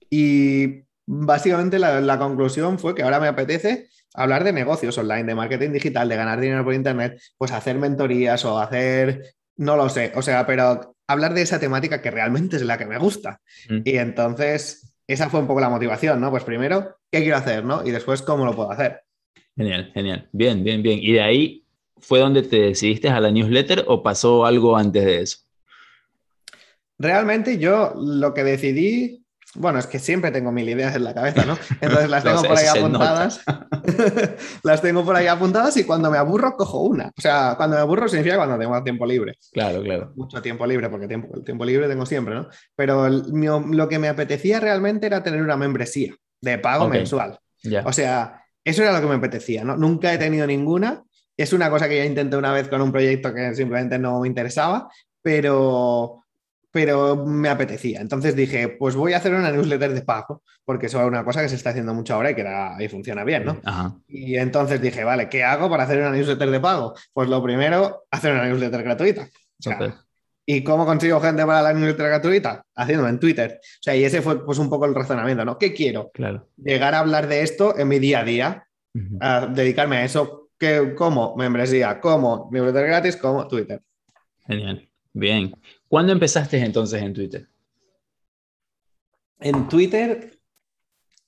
[0.09, 5.71] Y básicamente la conclusión fue que ahora me apetece hablar de negocios online, de marketing
[5.71, 10.21] digital, de ganar dinero por Internet, pues hacer mentorías o hacer, no lo sé, o
[10.21, 13.41] sea, pero hablar de esa temática que realmente es la que me gusta.
[13.69, 13.81] Mm.
[13.83, 16.31] Y entonces, esa fue un poco la motivación, ¿no?
[16.31, 17.85] Pues primero, ¿qué quiero hacer, ¿no?
[17.85, 19.01] Y después, ¿cómo lo puedo hacer?
[19.55, 20.27] Genial, genial.
[20.31, 20.99] Bien, bien, bien.
[21.01, 21.65] ¿Y de ahí
[21.97, 25.37] fue donde te decidiste a la newsletter o pasó algo antes de eso?
[26.97, 29.24] Realmente yo lo que decidí
[29.55, 31.57] bueno, es que siempre tengo mil ideas en la cabeza, ¿no?
[31.81, 33.41] Entonces las tengo por ahí apuntadas.
[34.63, 37.11] las tengo por ahí apuntadas y cuando me aburro cojo una.
[37.17, 39.35] O sea, cuando me aburro significa cuando tengo tiempo libre.
[39.51, 40.11] Claro, claro.
[40.15, 42.47] Mucho tiempo libre, porque tiempo, el tiempo libre tengo siempre, ¿no?
[42.75, 47.39] Pero lo que me apetecía realmente era tener una membresía de pago mensual.
[47.85, 49.77] O sea, eso era lo que me apetecía, ¿no?
[49.77, 51.03] Nunca he tenido ninguna.
[51.37, 54.27] Es una cosa que ya intenté una vez con un proyecto que simplemente no me
[54.27, 54.89] interesaba,
[55.21, 56.24] pero
[56.75, 58.01] pero me apetecía.
[58.01, 61.41] Entonces dije, pues voy a hacer una newsletter de pago, porque eso es una cosa
[61.41, 62.45] que se está haciendo mucho ahora y que
[62.79, 63.61] y funciona bien, ¿no?
[64.09, 66.93] Y entonces dije, vale, ¿qué hago para hacer una newsletter de pago?
[67.13, 69.29] Pues lo primero, hacer una newsletter gratuita.
[70.45, 72.65] ¿Y cómo consigo gente para la newsletter gratuita?
[72.75, 73.57] Haciéndolo en Twitter.
[73.61, 75.57] O sea, y ese fue pues un poco el razonamiento, ¿no?
[75.57, 76.11] ¿Qué quiero?
[76.13, 76.49] Claro.
[76.57, 78.67] Llegar a hablar de esto en mi día a día,
[79.21, 80.49] a dedicarme a eso.
[80.59, 81.37] ¿Qué, ¿Cómo?
[81.37, 82.01] Membresía.
[82.01, 82.49] ¿Cómo?
[82.51, 83.15] Newsletter gratis.
[83.15, 83.47] ¿Cómo?
[83.47, 83.81] Twitter.
[84.45, 84.89] Genial.
[85.13, 85.55] Bien.
[85.87, 87.47] ¿Cuándo empezaste entonces en Twitter?
[89.39, 90.35] En Twitter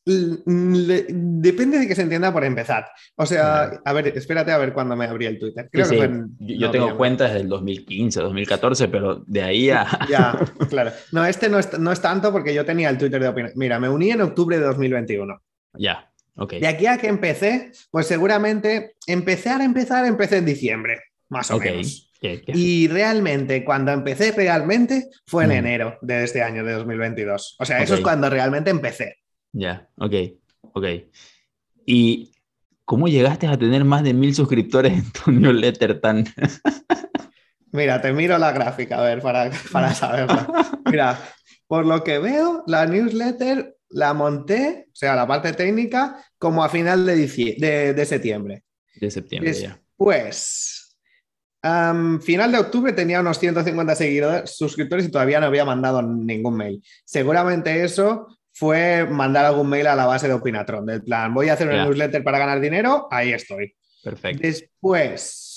[0.08, 2.88] depende de que se entienda por empezar.
[3.16, 5.70] O sea, a ver, espérate a ver cuándo me abrí el Twitter.
[6.40, 9.86] Yo tengo cuentas del 2015, 2014, pero de ahí a...
[10.10, 10.40] ya,
[10.70, 10.92] claro.
[11.12, 13.52] No, este no es, no es tanto porque yo tenía el Twitter de opinión.
[13.56, 15.42] Mira, me uní en octubre de 2021.
[15.74, 16.54] Ya, ok.
[16.54, 21.60] De aquí a que empecé, pues seguramente empezar a empezar, empecé en diciembre, más o
[21.60, 22.07] menos.
[22.22, 25.54] Y realmente, cuando empecé realmente, fue en mm.
[25.54, 27.56] enero de este año, de 2022.
[27.60, 29.18] O sea, eso es cuando realmente empecé.
[29.52, 30.14] Ya, ok,
[30.74, 30.86] ok.
[31.86, 32.32] ¿Y
[32.86, 36.26] cómo llegaste a tener más de mil suscriptores en tu newsletter tan...
[37.72, 40.48] Mira, te miro la gráfica, a ver, para, para saberlo.
[40.86, 41.20] Mira,
[41.68, 46.70] por lo que veo, la newsletter la monté, o sea, la parte técnica, como a
[46.70, 47.16] final de,
[47.58, 48.64] de, de septiembre.
[48.96, 49.80] De septiembre, ya.
[49.96, 50.77] Pues
[51.62, 56.84] final de octubre tenía unos 150 seguidores, suscriptores y todavía no había mandado ningún mail.
[57.06, 61.54] Seguramente eso fue mandar algún mail a la base de Opinatron, del plan, voy a
[61.54, 63.76] hacer una newsletter para ganar dinero, ahí estoy.
[64.04, 64.42] Perfecto.
[64.42, 65.48] Después,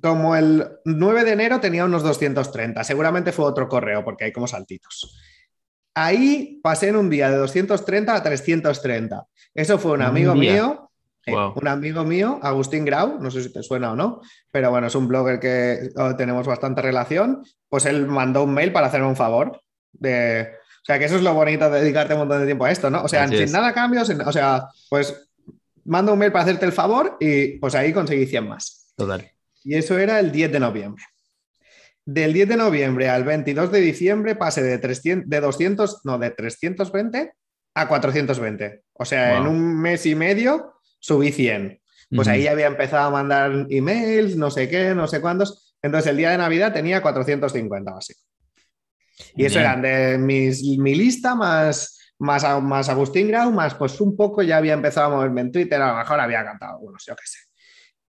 [0.00, 4.46] como el 9 de enero tenía unos 230, seguramente fue otro correo porque hay como
[4.46, 5.18] saltitos.
[5.94, 9.26] Ahí pasé en un día de 230 a 330.
[9.54, 10.85] Eso fue un amigo mío
[11.26, 14.94] un amigo mío, Agustín Grau, no sé si te suena o no, pero bueno, es
[14.94, 19.16] un blogger que oh, tenemos bastante relación, pues él mandó un mail para hacerme un
[19.16, 19.60] favor.
[19.92, 20.52] De...
[20.52, 22.90] O sea, que eso es lo bonito de dedicarte un montón de tiempo a esto,
[22.90, 23.02] ¿no?
[23.02, 25.28] O sea, sin nada cambio, o sea, pues
[25.84, 28.92] mando un mail para hacerte el favor y pues ahí conseguí 100 más.
[28.96, 29.28] Total.
[29.64, 31.02] Y eso era el 10 de noviembre.
[32.04, 36.30] Del 10 de noviembre al 22 de diciembre pasé de, 300, de 200, no, de
[36.30, 37.32] 320
[37.74, 38.84] a 420.
[38.92, 41.80] O sea, en un mes y medio subí 100.
[42.14, 45.74] Pues ahí había empezado a mandar emails, no sé qué, no sé cuántos.
[45.82, 48.24] Entonces el día de Navidad tenía 450 básicos.
[49.34, 54.16] Y eso eran de mis, mi lista más, más, más Agustín Grau, más pues un
[54.16, 57.16] poco ya había empezado a moverme en Twitter, a lo mejor había cantado algunos, yo
[57.16, 57.38] qué sé.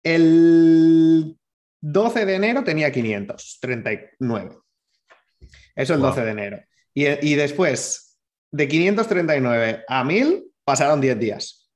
[0.03, 1.37] El
[1.81, 4.59] 12 de enero tenía 539.
[5.77, 6.09] Eso el Wow.
[6.11, 6.61] 12 de enero.
[6.95, 8.19] Y, y después,
[8.51, 11.71] de 539 a 1000, pasaron 10 días.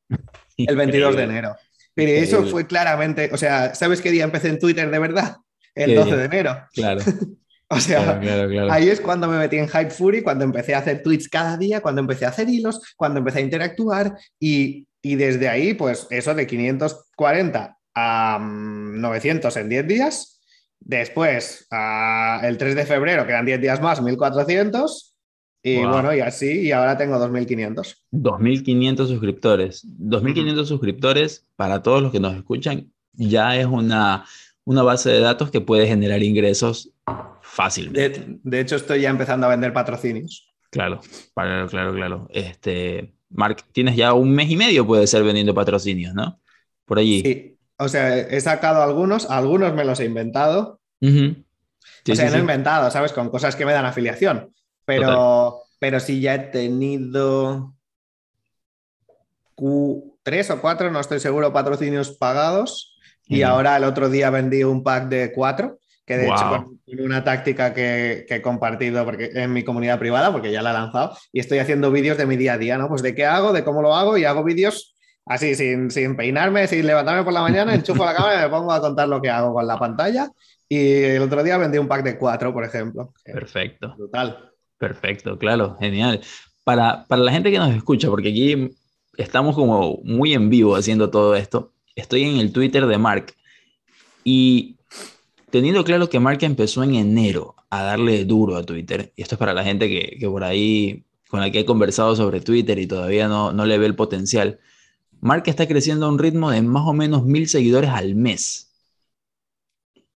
[0.66, 1.56] El 22 de enero.
[1.94, 5.36] Pero eso fue claramente, o sea, ¿sabes qué día empecé en Twitter de verdad?
[5.74, 6.16] El ¿Qué 12 día?
[6.16, 6.68] de enero.
[6.72, 7.00] Claro,
[7.70, 8.72] O sea, claro, claro, claro.
[8.72, 11.82] Ahí es cuando me metí en Hype Fury, cuando empecé a hacer tweets cada día,
[11.82, 16.34] cuando empecé a hacer hilos, cuando empecé a interactuar y, y desde ahí, pues eso
[16.34, 20.40] de 540 a mm, 900 en 10 días.
[20.80, 25.16] Después, a el 3 de febrero, quedan 10 días más, 1400.
[25.62, 25.88] Y Wow.
[25.90, 28.04] bueno, y así, y ahora tengo 2500.
[28.10, 29.84] 2.500 suscriptores.
[29.84, 34.24] 2.500 suscriptores para todos los que nos escuchan ya es una,
[34.64, 36.90] una base de datos que puede generar ingresos
[37.42, 38.20] fácilmente.
[38.20, 40.48] De, de hecho, estoy ya empezando a vender patrocinios.
[40.70, 41.00] Claro,
[41.34, 42.28] claro, claro, claro.
[42.30, 46.40] Este, Mark, tienes ya un mes y medio, puede ser vendiendo patrocinios, ¿no?
[46.84, 47.22] Por allí.
[47.22, 47.54] Sí.
[47.80, 51.36] O sea, he sacado algunos, algunos me los he inventado, Ujú.
[52.04, 52.40] Sí, o sea, sí, no he sí.
[52.40, 53.12] inventado, ¿sabes?
[53.12, 54.52] Con cosas que me dan afiliación.
[54.88, 57.74] Pero, pero sí ya he tenido
[60.22, 62.96] tres o cuatro, no estoy seguro, patrocinios pagados.
[63.26, 66.64] Y ahora el otro día vendí un pack de cuatro, que de hecho Wow.
[66.64, 70.62] con con una táctica que, que he compartido porque, en mi comunidad privada, porque ya
[70.62, 72.88] la he lanzado, y estoy haciendo vídeos de mi día a día, ¿no?
[72.88, 74.96] Pues de qué hago, de cómo lo hago, y hago vídeos
[75.26, 78.72] así, sin, sin peinarme, sin levantarme por la mañana, enchufo la cámara y me pongo
[78.72, 80.30] a contar lo que hago con la pantalla.
[80.66, 83.12] Y el otro día vendí un pack de cuatro, por ejemplo.
[83.22, 83.94] Perfecto.
[83.98, 84.50] Brutal.
[84.78, 86.20] Perfecto, claro, genial.
[86.64, 88.70] Para, para la gente que nos escucha, porque aquí
[89.16, 93.34] estamos como muy en vivo haciendo todo esto, estoy en el Twitter de Mark
[94.22, 94.76] y
[95.50, 99.38] teniendo claro que Mark empezó en enero a darle duro a Twitter, y esto es
[99.38, 102.86] para la gente que, que por ahí, con la que he conversado sobre Twitter y
[102.86, 104.60] todavía no, no le ve el potencial,
[105.20, 108.72] Mark está creciendo a un ritmo de más o menos mil seguidores al mes,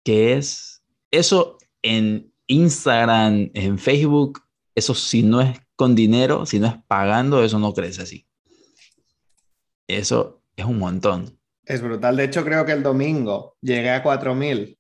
[0.03, 4.41] que es eso en Instagram, en Facebook,
[4.75, 8.27] eso si no es con dinero, si no es pagando, eso no crece así.
[9.87, 11.39] Eso es un montón.
[11.65, 12.17] Es brutal.
[12.17, 14.77] De hecho, creo que el domingo llegué a 4.000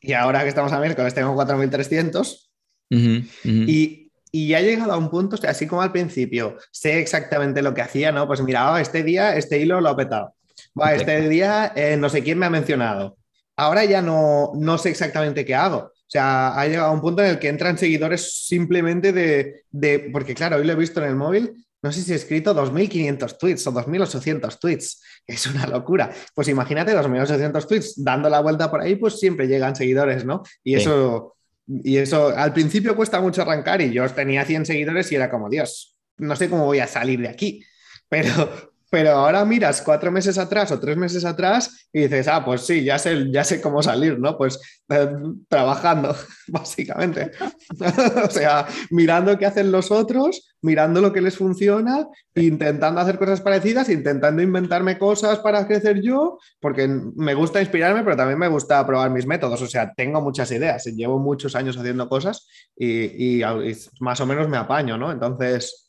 [0.00, 2.50] y ahora que estamos a miércoles tengo 4.300
[2.90, 3.64] Ujú, ujú.
[3.66, 7.74] y, y ya he llegado a un punto, así como al principio, sé exactamente lo
[7.74, 8.26] que hacía, ¿no?
[8.26, 10.34] Pues mira, ah, este día este hilo lo ha petado.
[10.78, 13.16] Va, este día eh, no sé quién me ha mencionado.
[13.56, 15.92] Ahora ya no, no sé exactamente qué hago.
[16.06, 20.08] O sea, ha llegado a un punto en el que entran seguidores simplemente de, de
[20.12, 23.38] porque claro, hoy lo he visto en el móvil, no sé si he escrito 2.500
[23.38, 25.02] tweets o 2.800 tweets.
[25.26, 26.12] Es una locura.
[26.34, 30.42] Pues imagínate 2.800 tweets dando la vuelta por ahí, pues siempre llegan seguidores, ¿no?
[30.62, 30.82] Y Sí.
[30.82, 35.28] eso, y eso al principio cuesta mucho arrancar y yo tenía 100 seguidores y era
[35.28, 37.64] como, Dios, no sé cómo voy a salir de aquí.
[38.08, 42.62] Pero, pero ahora miras cuatro meses atrás o tres meses atrás y dices, ah, pues
[42.62, 44.38] sí, ya sé, ya sé cómo salir, ¿no?
[44.38, 45.10] Pues eh,
[45.50, 46.16] trabajando,
[46.48, 47.30] básicamente.
[48.24, 53.42] o sea, mirando qué hacen los otros, mirando lo que les funciona, intentando hacer cosas
[53.42, 58.86] parecidas, intentando inventarme cosas para crecer yo, porque me gusta inspirarme, pero también me gusta
[58.86, 59.60] probar mis métodos.
[59.60, 64.26] O sea, tengo muchas ideas, llevo muchos años haciendo cosas y, y- y más o
[64.26, 65.12] menos me apaño, ¿no?
[65.12, 65.82] Entonces,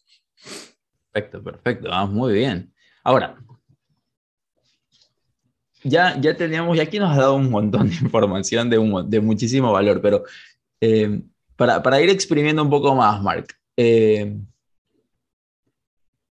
[1.13, 1.89] Perfecto, perfecto.
[1.89, 2.73] Vamos muy bien.
[3.07, 3.37] Ahora,
[5.81, 9.21] ya, ya teníamos, y aquí nos ha dado un montón de información de, un de
[9.21, 10.25] muchísimo valor, pero
[10.81, 11.21] eh,
[11.55, 14.35] para, para ir exprimiendo un poco más, Mark, eh,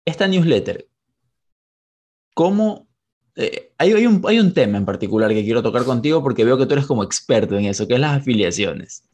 [0.05, 0.87] esta newsletter,
[2.35, 2.87] ¿cómo?
[3.35, 6.59] eh, hay, hay un, hay un tema en particular que quiero tocar contigo porque veo
[6.59, 9.09] que tú eres como experto en eso, que es las afiliaciones.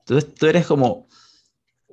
[0.00, 1.06] Entonces, tú eres como,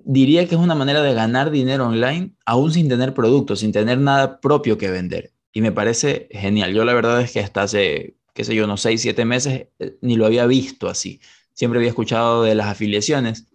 [0.06, 3.98] diría que es una manera de ganar dinero online aún sin tener productos, sin tener
[4.00, 5.32] nada propio que vender.
[5.52, 6.74] Y me parece genial.
[6.74, 9.98] Yo la verdad es que hasta hace, qué sé yo, unos 6, 7 meses eh,
[10.02, 11.22] ni lo había visto así.
[11.54, 13.48] Siempre había escuchado de las afiliaciones,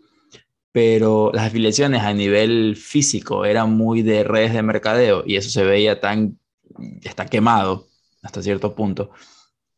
[0.73, 5.65] pero las afiliaciones a nivel físico eran muy de redes de mercadeo y eso se
[5.65, 6.39] veía tan,
[7.03, 7.89] está quemado
[8.23, 9.11] hasta cierto punto,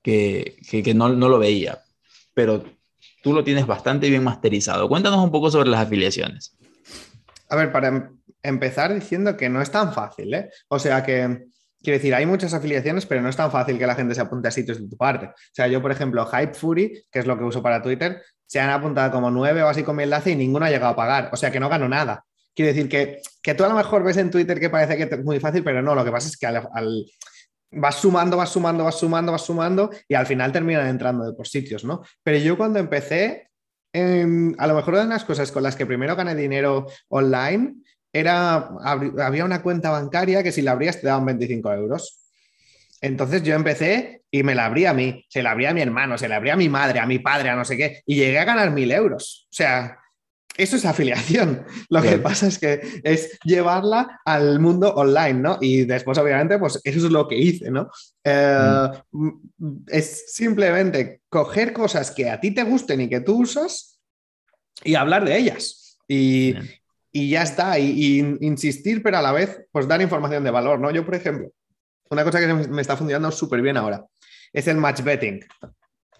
[0.03, 1.83] que, que, no lo veía.
[2.35, 2.65] Pero
[3.23, 4.89] tú lo tienes bastante bien masterizado.
[4.89, 6.57] Cuéntanos un poco sobre las afiliaciones.
[7.51, 10.51] A ver, para em- empezar diciendo que no es tan fácil, ¿eh?
[10.69, 11.47] O sea que,
[11.83, 14.49] quiero decir, hay muchas afiliaciones, pero no es tan fácil que la gente se apunte
[14.49, 15.27] a sitios de tu parte.
[15.27, 18.61] O sea, yo, por ejemplo, Hype Fury, que es lo que uso para Twitter, se
[18.61, 21.31] han apuntado como nueve o así con mi enlace y ninguno ha llegado a pagar.
[21.33, 22.25] O sea que no gano nada.
[22.55, 25.25] Quiero decir que, que tú a lo mejor ves en Twitter que parece que es
[25.25, 27.07] muy fácil, pero no, lo que pasa es que al,
[27.71, 31.85] vas sumando, vas sumando, vas sumando, vas sumando y al final terminan entrando por sitios,
[31.85, 32.03] ¿no?
[32.23, 33.50] Pero yo cuando empecé,
[33.93, 37.75] em, a lo mejor una de las cosas con las que primero gané dinero online
[38.13, 38.71] era,
[39.19, 42.21] había una cuenta bancaria que si la abrías te daban 25 euros.
[43.01, 46.19] Entonces yo empecé y me la abría a mí, se la abría a mi hermano,
[46.19, 48.39] se la abría a mi madre, a mi padre, a no sé qué, y llegué
[48.39, 49.47] a ganar mil euros.
[49.47, 50.00] O sea,
[50.63, 51.65] eso es afiliación.
[51.89, 55.59] Lo que pasa es que es llevarla al mundo online, ¿no?
[55.61, 57.91] Y después, obviamente, pues eso es lo que hice, ¿no?
[58.25, 59.31] Eh, mm.
[59.89, 63.99] Es simplemente coger cosas que a ti te gusten y que tú usas
[64.85, 65.99] y hablar de ellas.
[66.07, 66.55] Y,
[67.13, 70.91] ya está, y, insistir, pero a la vez, pues dar información de valor, ¿no?
[70.91, 71.51] Yo, por ejemplo,
[72.11, 74.05] una cosa que me está funcionando súper bien ahora
[74.53, 75.41] es el match betting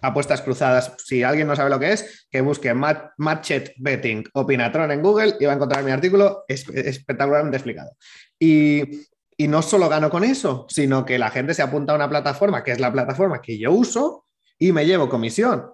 [0.01, 0.93] apuestas cruzadas.
[0.97, 5.35] Si alguien no sabe lo que es, que busque Matchet Betting o Pinatron en Google
[5.39, 7.91] y va a encontrar mi artículo espectacularmente explicado.
[8.39, 9.07] Y,
[9.47, 12.73] no solo gano con eso, sino que la gente se apunta a una plataforma, que
[12.73, 14.27] es la plataforma que yo uso,
[14.59, 15.65] y me llevo comisión.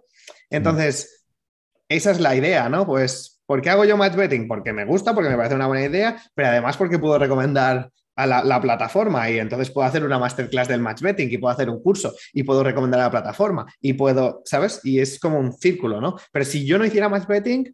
[0.49, 1.25] Entonces,
[1.89, 2.85] esa es la idea, ¿no?
[2.85, 4.47] Pues, ¿por qué hago yo match betting?
[4.47, 8.25] Porque me gusta, porque me parece una buena idea, pero además porque puedo recomendar a
[8.25, 11.81] la, plataforma y entonces puedo hacer una masterclass del match betting y puedo hacer un
[11.81, 14.81] curso y puedo recomendar a la plataforma y puedo, ¿sabes?
[14.83, 16.15] Y es como un círculo, ¿no?
[16.31, 17.73] Pero si yo no hiciera match betting,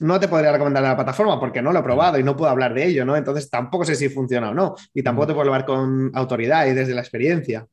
[0.00, 2.50] no te podría recomendar a la plataforma porque no lo he probado y no puedo
[2.50, 3.16] hablar de ello, ¿no?
[3.16, 6.74] Entonces tampoco sé si funciona o no y tampoco te puedo hablar con autoridad y
[6.74, 7.66] desde la experiencia.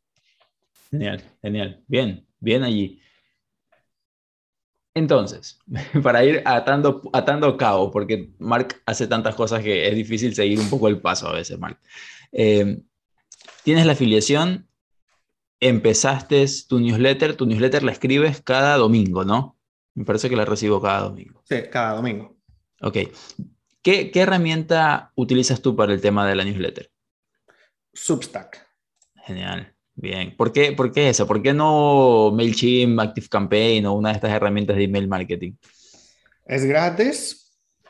[0.89, 1.84] Genial, genial.
[1.88, 3.03] Bien, bien allí.
[4.95, 5.60] Entonces,
[6.03, 10.69] para ir atando, atando cabo, porque Mark hace tantas cosas que es difícil seguir un
[10.69, 11.79] poco el paso a veces, Mark.
[12.32, 12.82] Eh,
[13.63, 14.67] tienes la afiliación,
[15.60, 19.58] empezaste tu newsletter, tu newsletter la escribes cada domingo, ¿no?
[19.95, 21.41] Me parece que la recibo cada domingo.
[21.45, 22.36] Sí, cada domingo.
[22.82, 22.97] Ok.
[23.82, 26.91] ¿Qué, qué herramienta utilizas tú para el tema de la newsletter?
[27.93, 28.67] Substack.
[29.25, 29.73] Genial.
[29.95, 31.27] Bien, ¿por qué, ¿por qué eso?
[31.27, 35.53] ¿Por qué no MailChimp, ActiveCampaign o una de estas herramientas de email marketing?
[36.45, 37.43] Es gratis,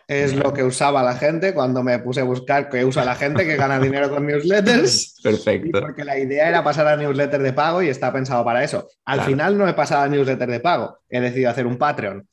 [0.08, 3.46] es lo que usaba la gente cuando me puse a buscar qué usa la gente
[3.46, 5.20] que gana dinero con newsletters.
[5.24, 5.80] Perfecto.
[5.80, 8.88] porque la idea era pasar a newsletter de pago y está pensado para eso.
[9.06, 12.28] Al final no he pasado a newsletter de pago, he decidido hacer un Patreon.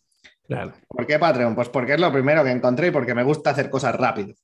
[0.46, 0.72] Claro.
[0.88, 1.54] ¿Por qué Patreon?
[1.54, 4.34] Pues porque es lo primero que encontré y porque me gusta hacer cosas rápido.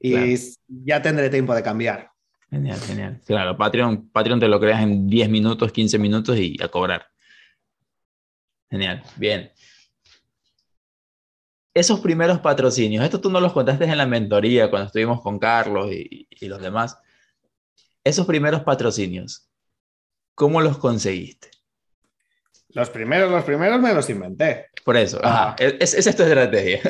[0.00, 0.34] Y
[0.68, 2.09] ya tendré tiempo de cambiar.
[2.50, 3.20] Genial, genial.
[3.24, 7.06] Claro, Patreon, Patreon te lo creas en 10 minutos, 15 minutos y a cobrar.
[8.68, 9.52] Genial, bien.
[11.72, 15.92] Esos primeros patrocinios, esto tú no los contaste en la mentoría cuando estuvimos con Carlos
[15.92, 16.98] y, los demás.
[18.02, 19.48] Esos primeros patrocinios,
[20.34, 21.50] ¿cómo los conseguiste?
[22.70, 24.66] Los primeros, los primeros me los inventé.
[24.84, 25.50] Por eso, ajá.
[25.50, 25.56] Ah.
[25.58, 26.80] esa es tu estrategia.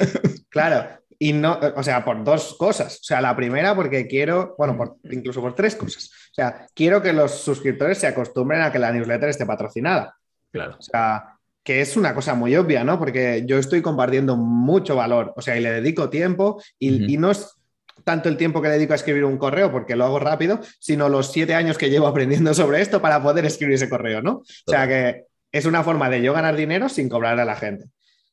[0.51, 2.97] Claro, y no, o sea, por dos cosas.
[2.97, 6.11] O sea, la primera porque quiero, bueno, por, incluso por tres cosas.
[6.33, 10.17] O sea, quiero que los suscriptores se acostumbren a que la newsletter esté patrocinada.
[10.51, 10.77] Claro.
[10.79, 12.99] O sea, que es una cosa muy obvia, ¿no?
[12.99, 17.31] Porque yo estoy compartiendo mucho valor, o sea, y le dedico tiempo y, y no
[17.31, 17.55] es
[18.03, 21.11] tanto el tiempo que le dedico a escribir un correo porque lo hago rápido, sino
[21.11, 24.37] los siete años que llevo aprendiendo sobre esto para poder escribir ese correo, ¿no?
[24.37, 27.85] O sea que es una forma de yo ganar dinero sin cobrar a la gente.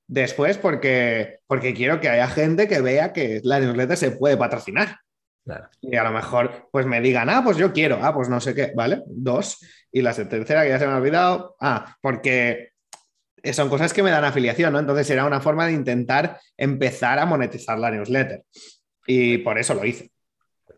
[0.08, 5.00] Después, porque, porque quiero que haya gente que vea que la newsletter se puede patrocinar.
[5.82, 8.54] Y a lo mejor, pues me digan, ah, pues yo quiero, ah, pues no sé
[8.54, 9.02] qué, ¿vale?
[9.08, 9.60] Dos.
[9.92, 12.72] Y la tercera, que ya se me ha olvidado, ah, porque
[13.54, 14.80] son cosas que me dan afiliación, ¿no?
[14.80, 18.44] Entonces era una forma de intentar empezar a monetizar la newsletter.
[19.06, 20.12] Y por eso lo hice.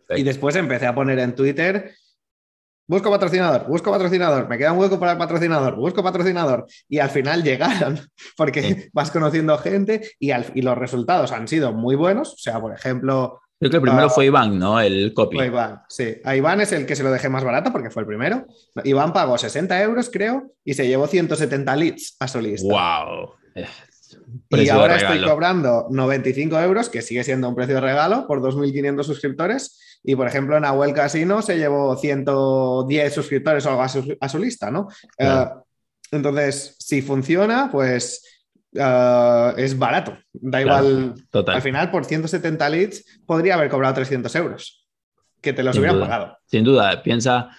[0.10, 1.94] Y después empecé a poner en Twitter
[2.90, 6.66] busco patrocinador, busco patrocinador, me queda un hueco para el patrocinador, busco patrocinador.
[6.90, 8.00] Y al final llegaron,
[8.36, 12.34] porque vas conociendo gente y, los resultados han sido muy buenos.
[12.34, 13.40] O sea, por ejemplo...
[13.60, 14.80] Creo que el primero ah, fue Iván, ¿no?
[14.80, 15.36] El copy.
[15.36, 16.16] Fue Iván, sí.
[16.24, 18.46] A Iván es el que se lo dejé más barato porque fue el primero.
[18.86, 22.68] Iván pagó 60 euros, creo, y se llevó 170 leads a su lista.
[22.68, 23.34] ¡Wow!
[24.50, 29.04] Y ahora estoy cobrando 95 euros, que sigue siendo un precio de regalo, por 2.500
[29.04, 34.40] suscriptores y por ejemplo, en Abuel Casino se llevó 110 suscriptores o algo a su,
[34.40, 34.88] lista, ¿no?
[35.18, 35.46] Eh,
[36.12, 38.24] entonces, si funciona, pues
[38.74, 40.18] eh, es barato.
[40.34, 41.16] Da igual.
[41.32, 44.88] Al final, por 170 leads, podría haber cobrado 300 euros,
[45.42, 46.38] que te los hubieran pagado.
[46.46, 47.50] Sin duda, piensa,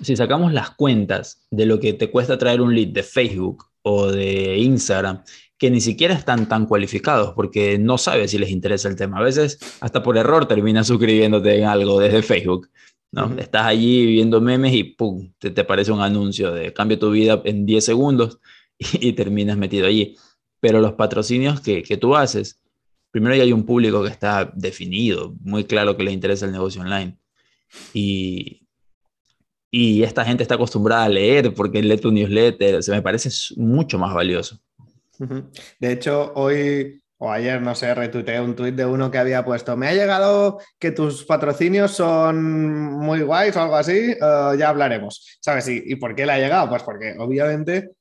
[0.00, 4.08] si sacamos las cuentas de lo que te cuesta traer un lead de Facebook o
[4.10, 5.22] de Instagram
[5.58, 9.18] que ni siquiera están tan cualificados porque no sabes si les interesa el tema.
[9.18, 12.68] A veces hasta por error terminas suscribiéndote en algo desde Facebook.
[13.12, 13.34] ¿no?
[13.38, 15.32] Estás allí viendo memes y ¡pum!
[15.38, 18.38] Te, te aparece un anuncio de cambia tu vida en 10 segundos
[18.78, 20.16] y, terminas metido allí.
[20.60, 22.60] Pero los patrocinios que, que tú haces,
[23.10, 26.82] primero ya hay un público que está definido, muy claro que le interesa el negocio
[26.82, 27.16] online.
[27.94, 28.66] Y,
[29.70, 33.98] y esta gente está acostumbrada a leer porque lee tu newsletter, se me parece mucho
[33.98, 34.60] más valioso.
[35.80, 39.76] De hecho, hoy o ayer, no sé, retuiteé un tuit de uno que había puesto,
[39.76, 45.38] me ha llegado que tus patrocinios son muy guays o algo así, eh, ya hablaremos,
[45.40, 45.68] ¿sabes?
[45.68, 46.68] ¿Y, ¿Y por qué le ha llegado?
[46.68, 47.92] Pues porque obviamente,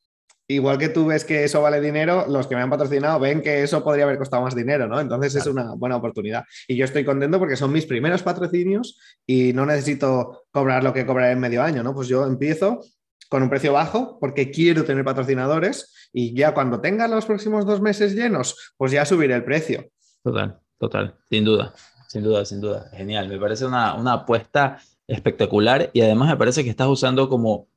[0.47, 3.63] igual que tú ves que eso vale dinero, los que me han patrocinado ven que
[3.63, 4.99] eso podría haber costado más dinero, ¿no?
[4.99, 6.43] Entonces es una buena oportunidad.
[6.67, 11.05] Y yo estoy contento porque son mis primeros patrocinios y no necesito cobrar lo que
[11.05, 11.95] cobraré en medio año, ¿no?
[11.95, 12.81] Pues yo empiezo
[13.29, 17.81] con un precio bajo porque quiero tener patrocinadores y ya cuando tenga los próximos dos
[17.81, 19.89] meses llenos, pues ya subiré el precio.
[20.23, 21.73] Total, total, sin duda,
[22.07, 22.89] sin duda, sin duda.
[22.93, 27.67] Genial, me parece una, una apuesta espectacular y además me parece que estás usando como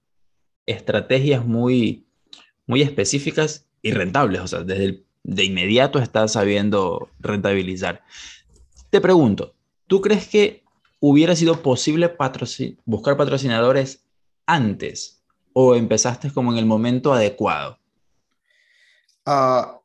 [0.67, 2.07] estrategias muy,
[2.67, 8.03] muy específicas y rentables, o sea, desde de inmediato estás sabiendo rentabilizar.
[8.91, 9.55] Te pregunto,
[9.87, 10.65] ¿tú crees que
[11.01, 12.15] hubiera sido posible
[12.85, 14.05] buscar patrocinadores
[14.47, 15.18] antes
[15.61, 17.79] o empezaste como en el momento adecuado?
[19.27, 19.81] Ah,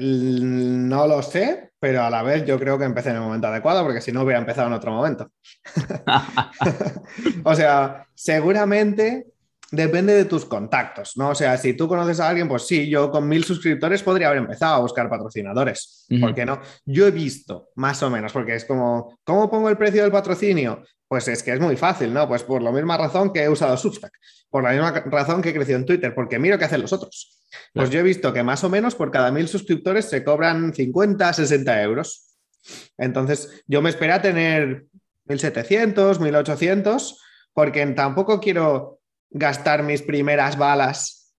[0.00, 3.84] no lo sé, pero a la vez yo creo que empecé en el momento adecuado,
[3.84, 5.30] porque si no hubiera empezado en otro momento.
[7.44, 9.28] o sea, seguramente
[9.70, 11.30] depende de tus contactos, ¿no?
[11.30, 14.38] O sea, si tú conoces a alguien, pues sí, yo con mil suscriptores podría haber
[14.38, 16.06] empezado a buscar patrocinadores.
[16.20, 16.60] ¿Por qué no?
[16.84, 20.82] Yo he visto, más o menos, porque es como, ¿cómo pongo el precio del patrocinio?
[21.06, 22.26] Pues es que es muy fácil, ¿no?
[22.26, 24.12] Pues por la misma razón que he usado Substack,
[24.54, 27.42] por la misma razón que he crecido en Twitter, porque miro qué hacen los otros.
[27.72, 31.32] Pues yo he visto que más o menos por cada mil suscriptores se cobran 50,
[31.32, 32.36] 60 euros.
[32.96, 34.84] Entonces, yo me esperé a tener
[35.24, 37.20] 1700, 1800,
[37.52, 41.34] porque tampoco quiero gastar mis primeras balas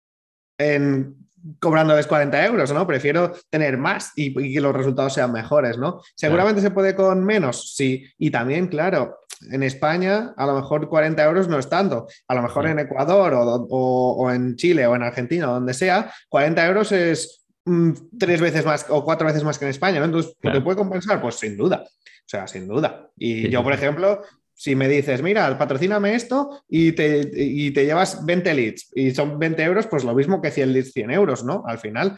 [0.57, 1.16] en
[1.61, 2.86] cobrándoles 40 euros, ¿no?
[2.86, 6.01] Prefiero tener más y, que los resultados sean mejores, ¿no?
[6.16, 8.05] Seguramente se puede con menos, sí.
[8.18, 9.20] Y también, claro,
[9.51, 12.07] en España a lo mejor 40 euros no es tanto.
[12.27, 16.65] A lo mejor en Ecuador o, en Chile o en Argentina o donde sea, 40
[16.65, 20.05] euros es mm, tres veces más o cuatro veces más que en España, ¿no?
[20.05, 21.21] Entonces, ¿te puede compensar?
[21.21, 21.83] Pues sin duda.
[21.83, 23.09] O sea, sin duda.
[23.17, 24.21] Y yo, por ejemplo,
[24.55, 29.61] si me dices, mira, patrocíname esto y te, te, llevas 20 leads y son 20
[29.63, 31.63] euros, pues lo mismo que 100 leads, 100 euros, ¿no?
[31.67, 32.17] Al final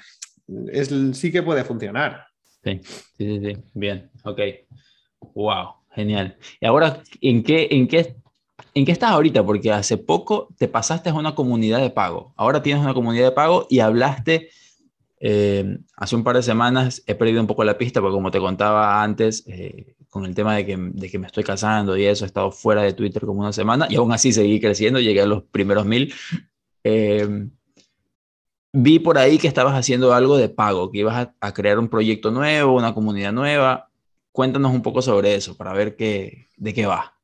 [0.72, 2.26] es, sí que puede funcionar.
[2.64, 2.80] Sí,
[3.18, 4.40] sí, sí, bien, ok.
[5.34, 6.38] Wow, genial.
[6.62, 8.16] Y ahora, ¿en qué, en qué,
[8.74, 9.46] en qué estás ahorita?
[9.46, 12.34] Porque hace poco te pasaste a una comunidad de pago.
[12.38, 14.50] Ahora tienes una comunidad de pago y hablaste
[15.20, 18.40] eh, hace un par de semanas he perdido un poco la pista porque como te
[18.40, 22.24] contaba antes, eh, con el tema de que, de que, me estoy casando y eso,
[22.24, 25.26] he estado fuera de Twitter como una semana y aún así seguí creciendo, llegué a
[25.26, 26.14] los primeros mil.
[26.84, 27.48] Eh,
[28.74, 31.90] vi por ahí que estabas haciendo algo de pago, que ibas a, a, crear un
[31.90, 33.87] proyecto nuevo, una comunidad nueva.
[34.38, 37.18] Cuéntanos un poco sobre eso para ver qué, de qué va.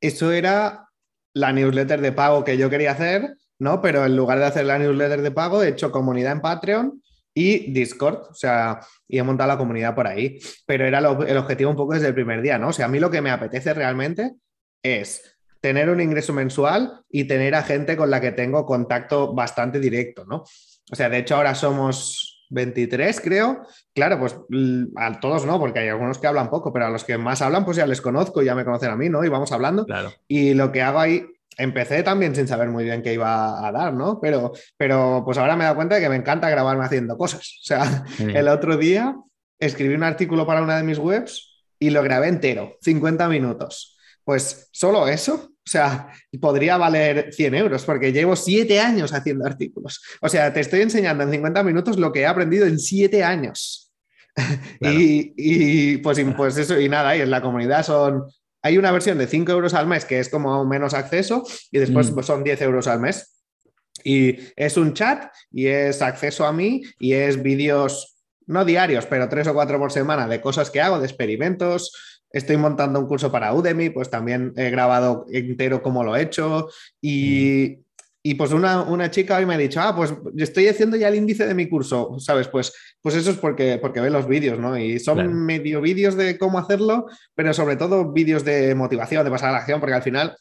[0.00, 0.88] Eso era
[1.32, 3.80] la newsletter de pago que yo quería hacer, ¿no?
[3.80, 7.70] Pero en lugar de hacer la newsletter de pago, he hecho comunidad en Patreon y
[7.70, 11.76] Discord, o sea, y he montado la comunidad por ahí, pero era el objetivo un
[11.76, 12.70] poco desde el primer día, ¿no?
[12.70, 14.32] O sea, a mí lo que me apetece realmente
[14.82, 19.78] es tener un ingreso mensual y tener a gente con la que tengo contacto bastante
[19.78, 20.42] directo, ¿no?
[20.90, 23.62] O sea, de hecho ahora somos 23, creo.
[23.94, 24.36] Claro, pues
[24.96, 27.64] a todos no, porque hay algunos que hablan poco, pero a los que más hablan,
[27.64, 29.24] pues ya les conozco, ya me conocen a mí, ¿no?
[29.24, 29.86] Y vamos hablando.
[29.86, 30.12] Claro.
[30.28, 31.26] Y lo que hago ahí
[31.56, 34.20] empecé también sin saber muy bien qué iba a dar, ¿no?
[34.20, 37.58] Pero, pero pues ahora me he dado cuenta de que me encanta grabarme haciendo cosas.
[37.60, 39.16] O sea, el otro día
[39.58, 43.96] escribí un artículo para una de mis webs y lo grabé entero, 50 minutos.
[44.24, 46.08] Pues solo eso, o sea,
[46.40, 50.02] podría valer 100 euros porque llevo 7 años haciendo artículos.
[50.20, 53.92] O sea, te estoy enseñando en 50 minutos lo que he aprendido en 7 años.
[54.80, 58.24] y, y, pues, pues eso, y nada, y en la comunidad son
[58.62, 62.10] hay una versión de 5 euros al mes que es como menos acceso y después
[62.10, 62.14] mm.
[62.14, 63.36] pues, son 10 euros al mes.
[64.02, 69.28] Y es un chat y es acceso a mí y es vídeos, no diarios, pero
[69.28, 72.09] tres o cuatro por semana de cosas que hago, de experimentos.
[72.32, 76.68] Estoy montando un curso para Udemy, pues también he grabado entero cómo lo he hecho
[77.00, 77.90] y, mm.
[78.22, 81.14] Y pues una, una, chica hoy me ha dicho, ah, pues estoy haciendo ya el
[81.14, 82.48] índice de mi curso, ¿sabes?
[82.48, 84.76] Pues, pues eso es porque, porque ve los vídeos, ¿no?
[84.76, 89.48] Y son medio vídeos de cómo hacerlo, pero sobre todo vídeos de motivación, de pasar
[89.48, 90.36] a la acción, porque al final,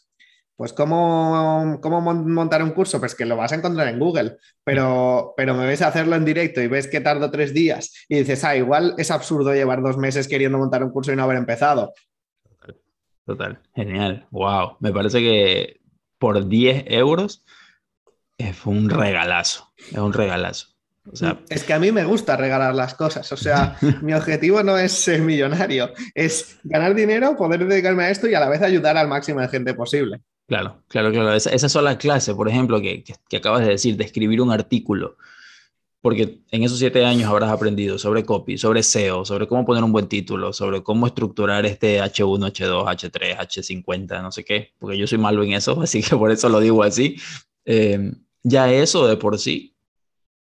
[0.59, 5.33] pues cómo, cómo montar un curso, pues que lo vas a encontrar en Google, pero,
[5.37, 8.57] pero me ves hacerlo en directo y ves que tardo tres días y dices, ah,
[8.57, 11.93] igual es absurdo llevar dos meses queriendo montar un curso y no haber empezado.
[13.25, 15.79] Total, genial, wow, me parece que
[16.17, 17.45] por 10 euros
[18.37, 20.67] es un regalazo, es un regalazo.
[21.09, 23.31] O sea, es que a mí me gusta regalar las cosas.
[23.31, 28.27] O sea, mi objetivo no es ser millonario, es ganar dinero, poder dedicarme a esto
[28.27, 30.19] y a la vez ayudar al máximo de gente posible.
[30.49, 31.33] Claro, claro, claro.
[31.33, 35.15] Esa, esa sola clase, por ejemplo, que, que, acabas de decir, de escribir un artículo,
[36.01, 39.91] porque en esos siete años habrás aprendido sobre copy, sobre SEO, sobre cómo poner un
[39.91, 45.05] buen título, sobre cómo estructurar este H1, H2, H3, H50, no sé qué, porque yo
[45.05, 47.17] soy malo en eso, así que por eso lo digo así.
[47.65, 49.75] Eh, ya eso de por sí,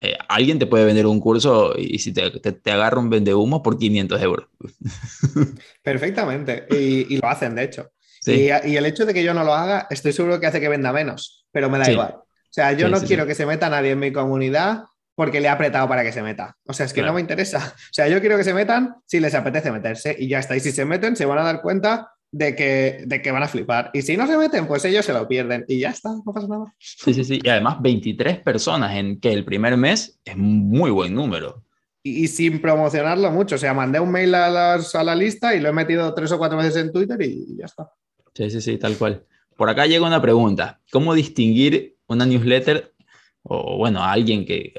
[0.03, 3.35] eh, alguien te puede vender un curso y si te, te, te agarra un vende
[3.35, 4.49] humo por 500 euros.
[5.83, 7.91] Perfectamente, y, lo hacen, de hecho.
[8.25, 8.49] Sí.
[8.65, 10.71] Y, y, el hecho de que yo no lo haga, estoy seguro que hace que
[10.71, 11.93] venda menos, pero me da sí.
[11.93, 12.15] igual.
[12.17, 15.49] O sea, yo sí, no quiero que se meta nadie en mi comunidad porque le
[15.49, 16.57] he apretado para que se meta.
[16.67, 17.13] O sea, es que claro.
[17.13, 17.75] no me interesa.
[17.77, 20.57] O sea, yo quiero que se metan si les apetece meterse y ya está.
[20.57, 23.49] Y si se meten, se van a dar cuenta de que, de que van a
[23.49, 23.91] flipar.
[23.93, 26.49] Y si no se meten, pues ellos se lo pierden y ya está, no pasa
[26.49, 26.73] nada.
[26.79, 27.41] Sí, sí, sí.
[27.43, 31.63] Y además 23 personas en que el primer mes es muy buen número.
[32.03, 33.55] Y, y sin promocionarlo mucho.
[33.55, 36.33] O sea, mandé un mail a, las, a la lista y lo he metido tres
[36.33, 37.91] o cuatro veces en Twitter y ya está.
[38.35, 39.25] Sí, sí, sí, tal cual.
[39.57, 40.81] Por acá llega una pregunta.
[40.91, 42.95] ¿Cómo distinguir una newsletter
[43.43, 44.73] o, bueno, alguien que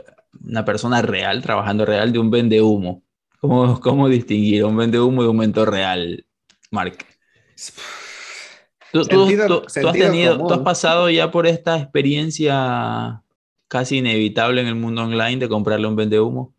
[0.43, 3.03] una persona real, trabajando real, de un vende humo.
[3.39, 6.25] ¿Cómo, cómo distinguir un vende humo de un mentor real,
[6.71, 6.97] Mark?
[8.91, 13.21] ¿Tú, sentido, tú, tú, has tenido, tú, has pasado ya por esta experiencia
[13.67, 16.53] casi inevitable en el mundo online de comprarle un vende humo?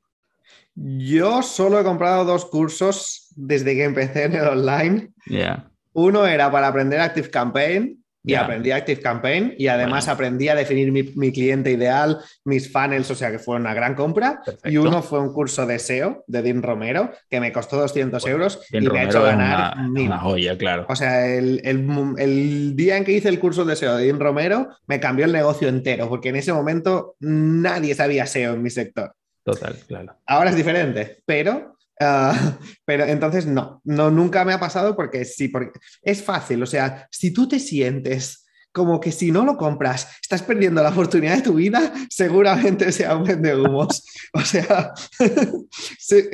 [0.74, 5.12] Yo solo he comprado dos cursos desde que empecé en el online.
[5.26, 5.70] Yeah.
[5.97, 8.42] Uno era para aprender Active Campaign y yeah.
[8.42, 10.14] aprendí Active Campaign y además bueno.
[10.14, 13.94] aprendí a definir mi, mi, cliente ideal, mis funnels, o sea que fue una gran
[13.94, 14.42] compra.
[14.44, 14.68] Perfecto.
[14.68, 18.36] Y uno fue un curso de SEO de Dean Romero que me costó 200 bueno,
[18.36, 20.86] euros Dean y Romero me ha hecho ganar una, una, joya, claro.
[20.88, 21.86] O sea, el, el,
[22.18, 25.32] el, día en que hice el curso de SEO de Dean Romero me cambió el
[25.32, 29.14] negocio entero porque en ese momento nadie sabía SEO en mi sector.
[29.44, 30.16] Total, claro.
[30.26, 32.34] Ahora es diferente, pero Uh,
[32.84, 37.09] pero entonces no, no, nunca me ha pasado porque sí, porque es fácil, o sea,
[37.11, 41.42] si tú te sientes como que si no lo compras, estás perdiendo la oportunidad de
[41.42, 44.05] tu vida, seguramente sea un vende humos.
[44.34, 44.92] O sea,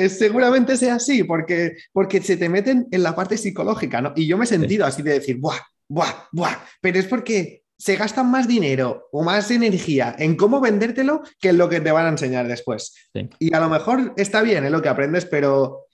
[0.08, 4.12] seguramente sea así, porque, porque se te meten en la parte psicológica, ¿no?
[4.16, 7.96] Y yo me he sentido así de decir, buah, buah, buah, pero es porque se
[7.96, 12.06] gastan más dinero o más energía en cómo vendértelo que en lo que te van
[12.06, 12.94] a enseñar después.
[13.12, 13.28] Sí.
[13.40, 14.70] Y a lo mejor está bien en ¿eh?
[14.70, 15.86] lo que aprendes, pero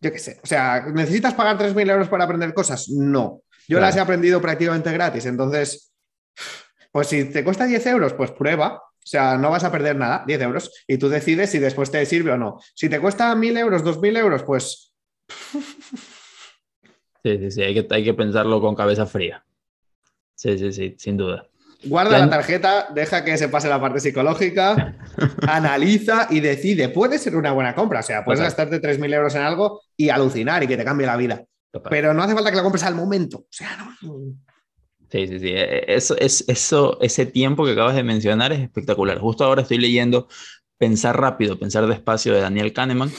[0.00, 2.88] yo qué sé, o sea, ¿necesitas pagar 3.000 euros para aprender cosas?
[2.90, 3.42] No.
[3.66, 3.86] Yo claro.
[3.86, 5.92] las he aprendido prácticamente gratis, entonces,
[6.92, 8.76] pues si te cuesta 10 euros, pues prueba.
[8.76, 12.06] O sea, no vas a perder nada, 10 euros, y tú decides si después te
[12.06, 12.60] sirve o no.
[12.74, 14.94] Si te cuesta 1.000 euros, 2.000 euros, pues...
[17.24, 19.45] Sí, sí, sí, hay que, hay que pensarlo con cabeza fría.
[20.36, 21.48] Sí, sí, sí, sin duda.
[21.84, 24.96] Guarda la tarjeta, deja que se pase la parte psicológica,
[25.48, 26.88] analiza y decide.
[26.88, 28.68] Puede ser una buena compra, o sea, puedes Total.
[28.68, 31.44] gastarte 3.000 euros en algo y alucinar y que te cambie la vida.
[31.72, 31.90] Total.
[31.90, 33.38] Pero no hace falta que la compres al momento.
[33.38, 34.36] O sea, no.
[35.10, 35.52] Sí, sí, sí.
[35.54, 39.18] Eso, es, eso, ese tiempo que acabas de mencionar es espectacular.
[39.18, 40.28] Justo ahora estoy leyendo
[40.78, 43.10] Pensar rápido, pensar despacio de Daniel Kahneman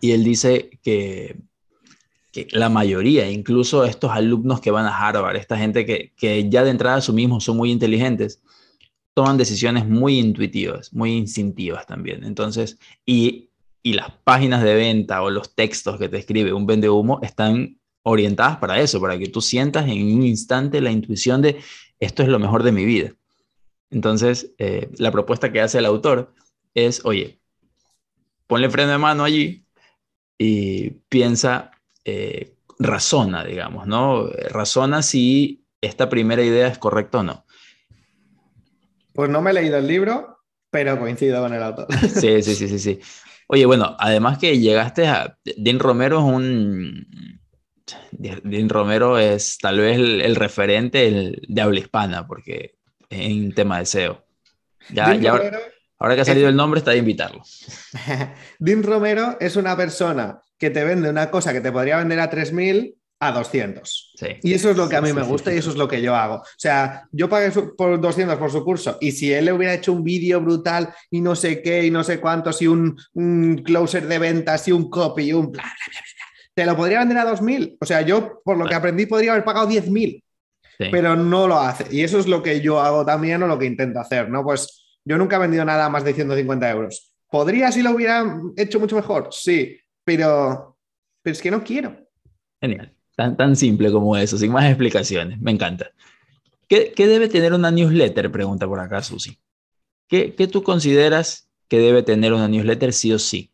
[0.00, 1.36] y él dice que
[2.32, 6.64] que la mayoría, incluso estos alumnos que van a Harvard, esta gente que, que ya
[6.64, 8.42] de entrada a su mismo son muy inteligentes,
[9.14, 12.24] toman decisiones muy intuitivas, muy instintivas también.
[12.24, 13.50] Entonces, y,
[13.82, 17.78] y las páginas de venta o los textos que te escribe un vende humo están
[18.02, 21.60] orientadas para eso, para que tú sientas en un instante la intuición de
[22.00, 23.12] esto es lo mejor de mi vida.
[23.90, 26.34] Entonces, eh, la propuesta que hace el autor
[26.74, 27.38] es, oye,
[28.46, 29.66] ponle freno de mano allí
[30.38, 31.70] y piensa
[32.04, 34.28] eh, razona, digamos, ¿no?
[34.50, 37.44] Razona si esta primera idea es correcta o no.
[39.12, 40.38] Pues no me he leído el libro,
[40.70, 41.86] pero coincido con el autor.
[42.08, 43.00] Sí, sí, sí, sí, sí.
[43.48, 45.36] Oye, bueno, además que llegaste a...
[45.56, 47.38] Dean Romero es un...
[48.12, 52.76] Dean Romero es tal vez el, el referente el, de habla hispana, porque
[53.10, 54.24] en tema de SEO.
[54.90, 55.60] Ya, ya ahora,
[55.98, 56.50] ahora, que ha salido es...
[56.50, 57.42] el nombre, está de invitarlo.
[58.58, 62.30] Dean Romero es una persona que te vende una cosa que te podría vender a
[62.30, 64.12] 3.000 a 200.
[64.14, 64.26] Sí.
[64.44, 65.88] Y eso es lo que a mí sí, me gusta sí, y eso es lo
[65.88, 66.36] que yo hago.
[66.36, 69.92] O sea, yo pagué por 200 por su curso y si él le hubiera hecho
[69.92, 74.06] un vídeo brutal y no sé qué y no sé cuántos y un, un closer
[74.06, 77.18] de ventas y un copy y un bla, bla, bla, bla, te lo podría vender
[77.18, 77.78] a 2.000.
[77.80, 80.22] O sea, yo por lo que aprendí podría haber pagado 10.000.
[80.78, 80.84] Sí.
[80.92, 81.86] Pero no lo hace.
[81.90, 84.44] Y eso es lo que yo hago también o lo que intento hacer, ¿no?
[84.44, 87.12] Pues yo nunca he vendido nada más de 150 euros.
[87.32, 89.30] ¿Podría si lo hubiera hecho mucho mejor?
[89.32, 90.76] Sí, pero,
[91.22, 91.96] pero es que no quiero.
[92.60, 92.94] Genial.
[93.16, 95.40] Tan, tan simple como eso, sin más explicaciones.
[95.40, 95.90] Me encanta.
[96.68, 98.30] ¿Qué, qué debe tener una newsletter?
[98.32, 99.38] Pregunta por acá Susi.
[100.08, 103.52] ¿Qué, ¿Qué, tú consideras que debe tener una newsletter sí o sí?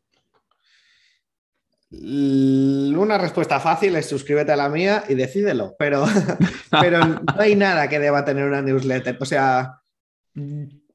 [1.91, 6.05] Una respuesta fácil es suscríbete a la mía y decídelo, pero,
[6.81, 9.17] pero no hay nada que deba tener una newsletter.
[9.21, 9.81] O sea,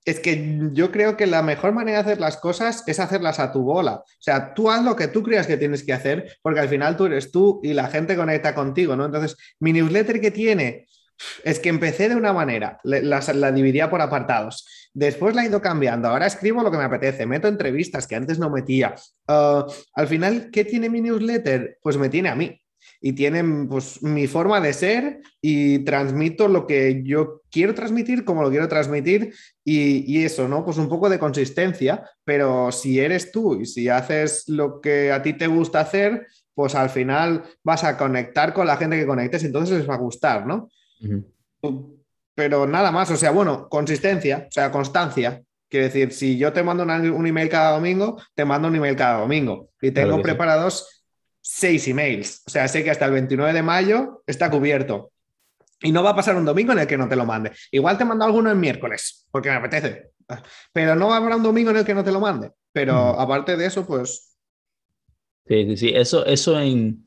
[0.06, 3.52] es que yo creo que la mejor manera de hacer las cosas es hacerlas a
[3.52, 3.96] tu bola.
[3.96, 6.98] O sea, tú haz lo que tú creas que tienes que hacer, porque al final
[6.98, 9.06] tú eres tú y la gente conecta contigo, ¿no?
[9.06, 10.88] Entonces, mi newsletter que tiene
[11.44, 14.68] es que empecé de una manera, la, la, dividía por apartados.
[14.94, 16.10] Después la he ido cambiando.
[16.10, 18.96] Ahora escribo lo que me apetece, meto entrevistas que antes no metía.
[19.28, 21.78] Uh, al final, ¿qué tiene mi newsletter?
[21.82, 22.60] Pues me tiene a mí
[23.06, 28.42] y tienen pues mi forma de ser y transmito lo que yo quiero transmitir como
[28.42, 30.64] lo quiero transmitir y, y, eso, ¿no?
[30.64, 35.22] Pues un poco de consistencia, pero si eres tú y si haces lo que a
[35.22, 39.44] ti te gusta hacer, pues al final vas a conectar con la gente que conectes
[39.44, 40.70] y entonces les va a gustar, ¿no?
[42.34, 45.44] Pero nada más, o sea, bueno, consistencia, o sea, constancia.
[45.68, 49.20] Quiere decir, si yo te mando un email cada domingo, te mando un email cada
[49.20, 51.03] domingo y tengo preparados
[51.44, 52.42] seis emails.
[52.48, 55.12] O sea, sé que hasta el 29 de mayo está cubierto.
[55.82, 57.52] Y no va a pasar un domingo en el que no te lo mande.
[57.72, 60.12] Igual te mando alguno el miércoles, porque me apetece.
[60.72, 62.52] Pero no habrá un domingo en el que no te lo mande.
[62.72, 64.38] Pero aparte de eso, pues.
[65.46, 65.92] Sí, sí, sí.
[65.94, 67.04] Eso, eso en.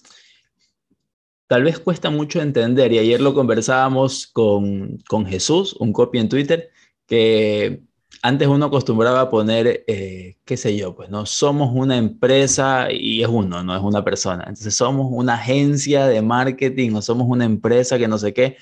[1.48, 6.28] Tal vez cuesta mucho entender, y ayer lo conversábamos con, con Jesús, un copy en
[6.28, 6.70] Twitter,
[7.06, 7.82] que
[8.22, 13.28] antes uno acostumbraba poner, eh, qué sé yo, pues no somos una empresa y es
[13.28, 14.44] uno, no es una persona.
[14.46, 18.56] Entonces somos una agencia de marketing o somos una empresa que no sé qué.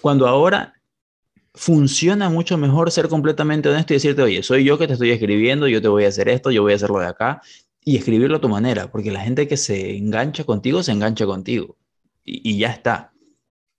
[0.00, 0.74] Cuando ahora
[1.54, 5.68] funciona mucho mejor ser completamente honesto y decirte, oye, soy yo que te estoy escribiendo,
[5.68, 7.42] yo te voy a hacer esto, yo voy a hacerlo de acá
[7.84, 11.76] y escribirlo a tu manera, porque la gente que se engancha contigo se engancha contigo
[12.24, 13.12] y ya está.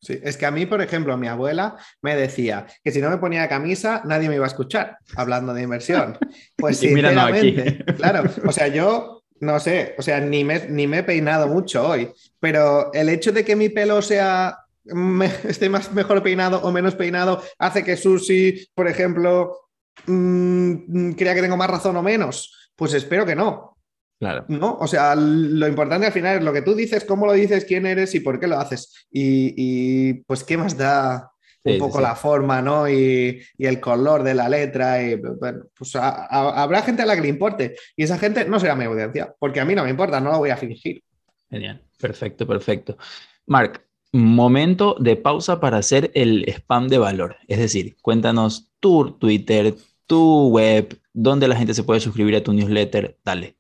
[0.02, 3.18] Sí, es que a mí, por ejemplo, mi abuela me decía que si no me
[3.18, 6.18] ponía camisa, nadie me iba a escuchar hablando de inversión.
[6.58, 11.04] Pues sinceramente, claro, o sea, yo no sé, o sea, ni me, ni me he
[11.04, 14.58] peinado mucho hoy, pero el hecho de que mi pelo sea
[15.44, 19.70] esté más mejor peinado o menos peinado hace que Susi, por ejemplo,
[20.06, 22.72] mm, crea que tengo más razón o menos.
[22.76, 23.78] Pues espero que no.
[24.22, 24.46] Claro.
[24.50, 24.78] ¿No?
[24.80, 27.88] O sea, lo importante al final es lo que tú dices, cómo lo dices, quién
[27.88, 29.08] eres y por qué lo haces.
[29.12, 31.32] Y, pues qué más da
[31.64, 32.88] un poco la forma, ¿no?
[32.88, 35.02] Y, el color de la letra.
[35.02, 37.76] Y, bueno, pues habrá gente a la que le importe.
[37.96, 40.38] Y esa gente no será mi audiencia, porque a mí no me importa, no lo
[40.38, 41.02] voy a fingir.
[41.50, 43.00] Genial, perfecto, perfecto.
[43.48, 47.38] Mark, momento de pausa para hacer el spam de valor.
[47.48, 49.74] Es decir, cuéntanos tu Twitter,
[50.06, 53.18] tu web, dónde la gente se puede suscribir a tu newsletter.
[53.26, 53.56] Dale.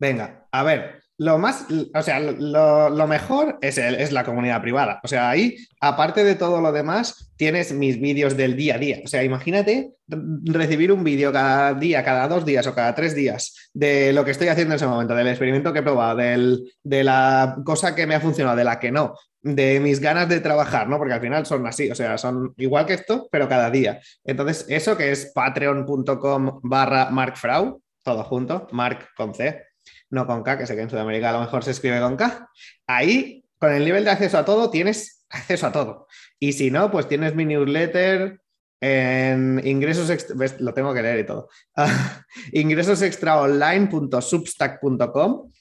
[0.00, 4.98] Venga, a ver, lo más, o sea, lo, mejor es, es, la comunidad privada.
[5.04, 9.00] O sea, ahí, aparte de todo lo demás, tienes mis vídeos del día a día.
[9.04, 13.70] O sea, imagínate recibir un vídeo cada día, cada dos días o cada tres días
[13.74, 17.04] de lo que estoy haciendo en ese momento, del experimento que he probado, del, de
[17.04, 20.88] la cosa que me ha funcionado, de la que no, de mis ganas de trabajar,
[20.88, 20.96] ¿no?
[20.96, 24.00] Porque al final son así, o sea, son igual que esto, pero cada día.
[24.24, 29.69] Entonces, eso que es patreon.com barra markfrau, todo junto, mark con C,
[30.10, 32.50] no con K, que sé que en Sudamérica a lo mejor se escribe con K.
[32.86, 36.06] Ahí, con el nivel de acceso a todo, tienes acceso a todo.
[36.38, 38.40] Y si no, pues tienes mi newsletter
[38.80, 40.10] en ingresos,
[40.58, 41.48] lo tengo que leer y todo,
[42.52, 45.52] ingresosextraonline.substack.com.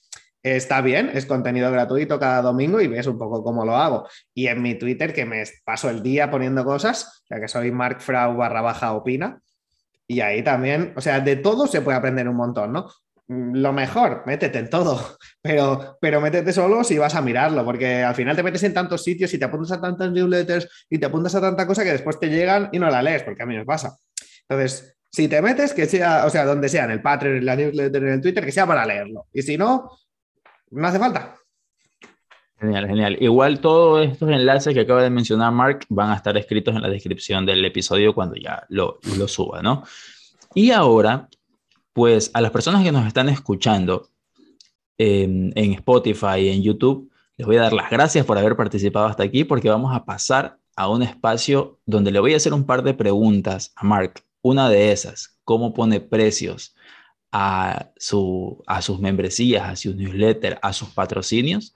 [0.41, 4.07] Está bien, es contenido gratuito cada domingo y ves un poco cómo lo hago.
[4.33, 8.37] Y en mi Twitter, que me paso el día poniendo cosas, ya que soy markfrau
[8.37, 9.41] barra baja opina.
[10.07, 12.87] Y ahí también, o sea, de todo se puede aprender un montón, ¿no?
[13.29, 18.03] Mm, lo mejor, métete en todo, pero, pero métete solo si vas a mirarlo, porque
[18.03, 21.05] al final te metes en tantos sitios y te apuntas a tantas newsletters y te
[21.05, 23.55] apuntas a tanta cosa que después te llegan y no la lees, porque a mí
[23.55, 23.95] me pasa.
[24.47, 27.55] Entonces, si te metes, que sea, o sea, donde sea, en el Patreon, en la
[27.55, 29.27] newsletter, en el Twitter, que sea para leerlo.
[29.31, 29.91] Y si no,
[30.71, 31.35] no hace falta.
[32.59, 33.17] Genial, genial.
[33.19, 36.89] Igual todos estos enlaces que acaba de mencionar Mark van a estar escritos en la
[36.89, 39.83] descripción del episodio cuando ya lo, lo suba, ¿no?
[40.55, 41.29] Y ahora
[41.99, 44.09] pues a las personas que nos están escuchando
[44.97, 49.23] en Spotify y en YouTube, les voy a dar las gracias por haber participado hasta
[49.23, 52.83] aquí porque vamos a pasar a un espacio donde le voy a hacer un par
[52.83, 54.23] de preguntas a Mark.
[54.41, 56.73] Una de esas, ¿cómo pone precios
[57.33, 61.75] a, su, a sus membresías, a sus newsletters, a sus patrocinios?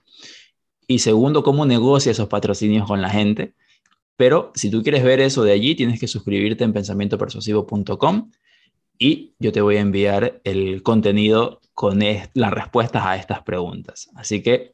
[0.86, 3.52] Y segundo, ¿cómo negocia esos patrocinios con la gente?
[4.16, 8.30] Pero si tú quieres ver eso de allí, tienes que suscribirte en pensamientopersuasivo.com
[8.98, 14.08] y yo te voy a enviar el contenido con las respuestas a estas preguntas.
[14.14, 14.72] Así que,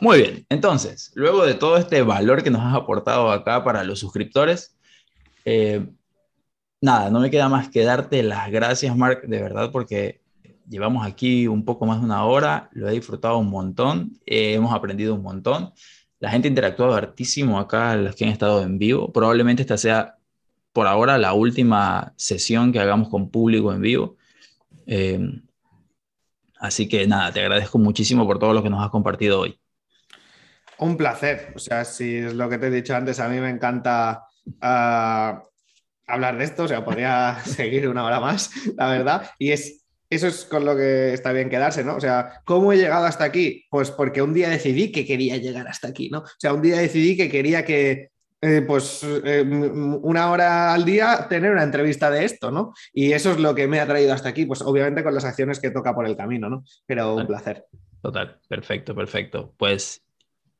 [0.00, 3.98] muy bien, entonces, luego de todo este valor que nos has aportado acá para los
[3.98, 4.76] suscriptores,
[5.44, 5.86] eh,
[6.80, 10.20] nada, no me queda más que darte las gracias, Mark, de verdad, porque
[10.68, 14.74] llevamos aquí un poco más de una hora, lo he disfrutado un montón, eh, hemos
[14.74, 15.72] aprendido un montón.
[16.18, 19.12] La gente ha interactuado hartísimo acá, los que han estado en vivo.
[19.12, 20.15] Probablemente esta sea
[20.76, 24.18] por ahora la última sesión que hagamos con público en vivo.
[24.86, 25.18] Eh,
[26.58, 29.58] así que nada, te agradezco muchísimo por todo lo que nos has compartido hoy.
[30.76, 31.54] Un placer.
[31.56, 34.24] O sea, si es lo que te he dicho antes, a mí me encanta
[34.60, 35.42] ah,
[36.06, 36.64] hablar de esto.
[36.64, 39.30] O sea, podría seguir una hora más, la verdad.
[39.38, 41.96] Y es eso es con lo que está bien quedarse, ¿no?
[41.96, 43.64] O sea, ¿cómo he llegado hasta aquí?
[43.70, 46.18] Pues porque un día decidí que quería llegar hasta aquí, ¿no?
[46.18, 48.10] O sea, un día decidí que quería que,
[48.42, 52.74] eh, pues, eh, una hora al día tener una entrevista de esto, ¿no?
[52.92, 55.58] Y eso es lo que me ha traído hasta aquí, pues obviamente con las acciones
[55.58, 56.64] que toca por el camino, ¿no?
[56.86, 57.64] Pero un placer.
[58.02, 59.54] Total, perfecto, perfecto.
[59.56, 60.02] Pues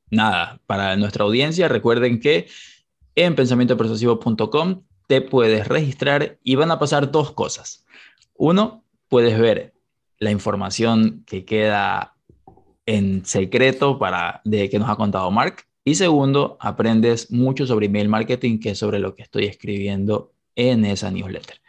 [0.09, 2.47] nada, para nuestra audiencia, recuerden que
[3.15, 7.85] en pensamientopersuasivo.com te puedes registrar y van a pasar dos cosas.
[8.35, 9.73] Uno, puedes ver
[10.19, 12.15] la información que queda
[12.85, 15.66] en secreto para de que nos ha contado Mark.
[15.87, 20.83] Y segundo, aprendes mucho sobre email marketing, que es sobre lo que estoy escribiendo en
[20.83, 21.61] esa newsletter.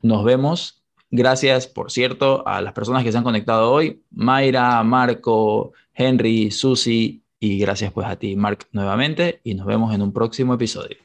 [0.00, 0.82] Nos vemos.
[1.10, 4.02] Gracias, por cierto, a las personas que se han conectado hoy.
[4.10, 9.42] Mayra, Marco, Henry, Susi y gracias pues a ti, Mark, nuevamente.
[9.44, 10.96] Y nos vemos en un próximo episodio.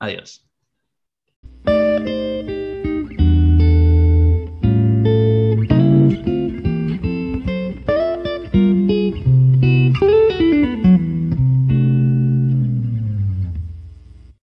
[0.00, 0.45] Adiós.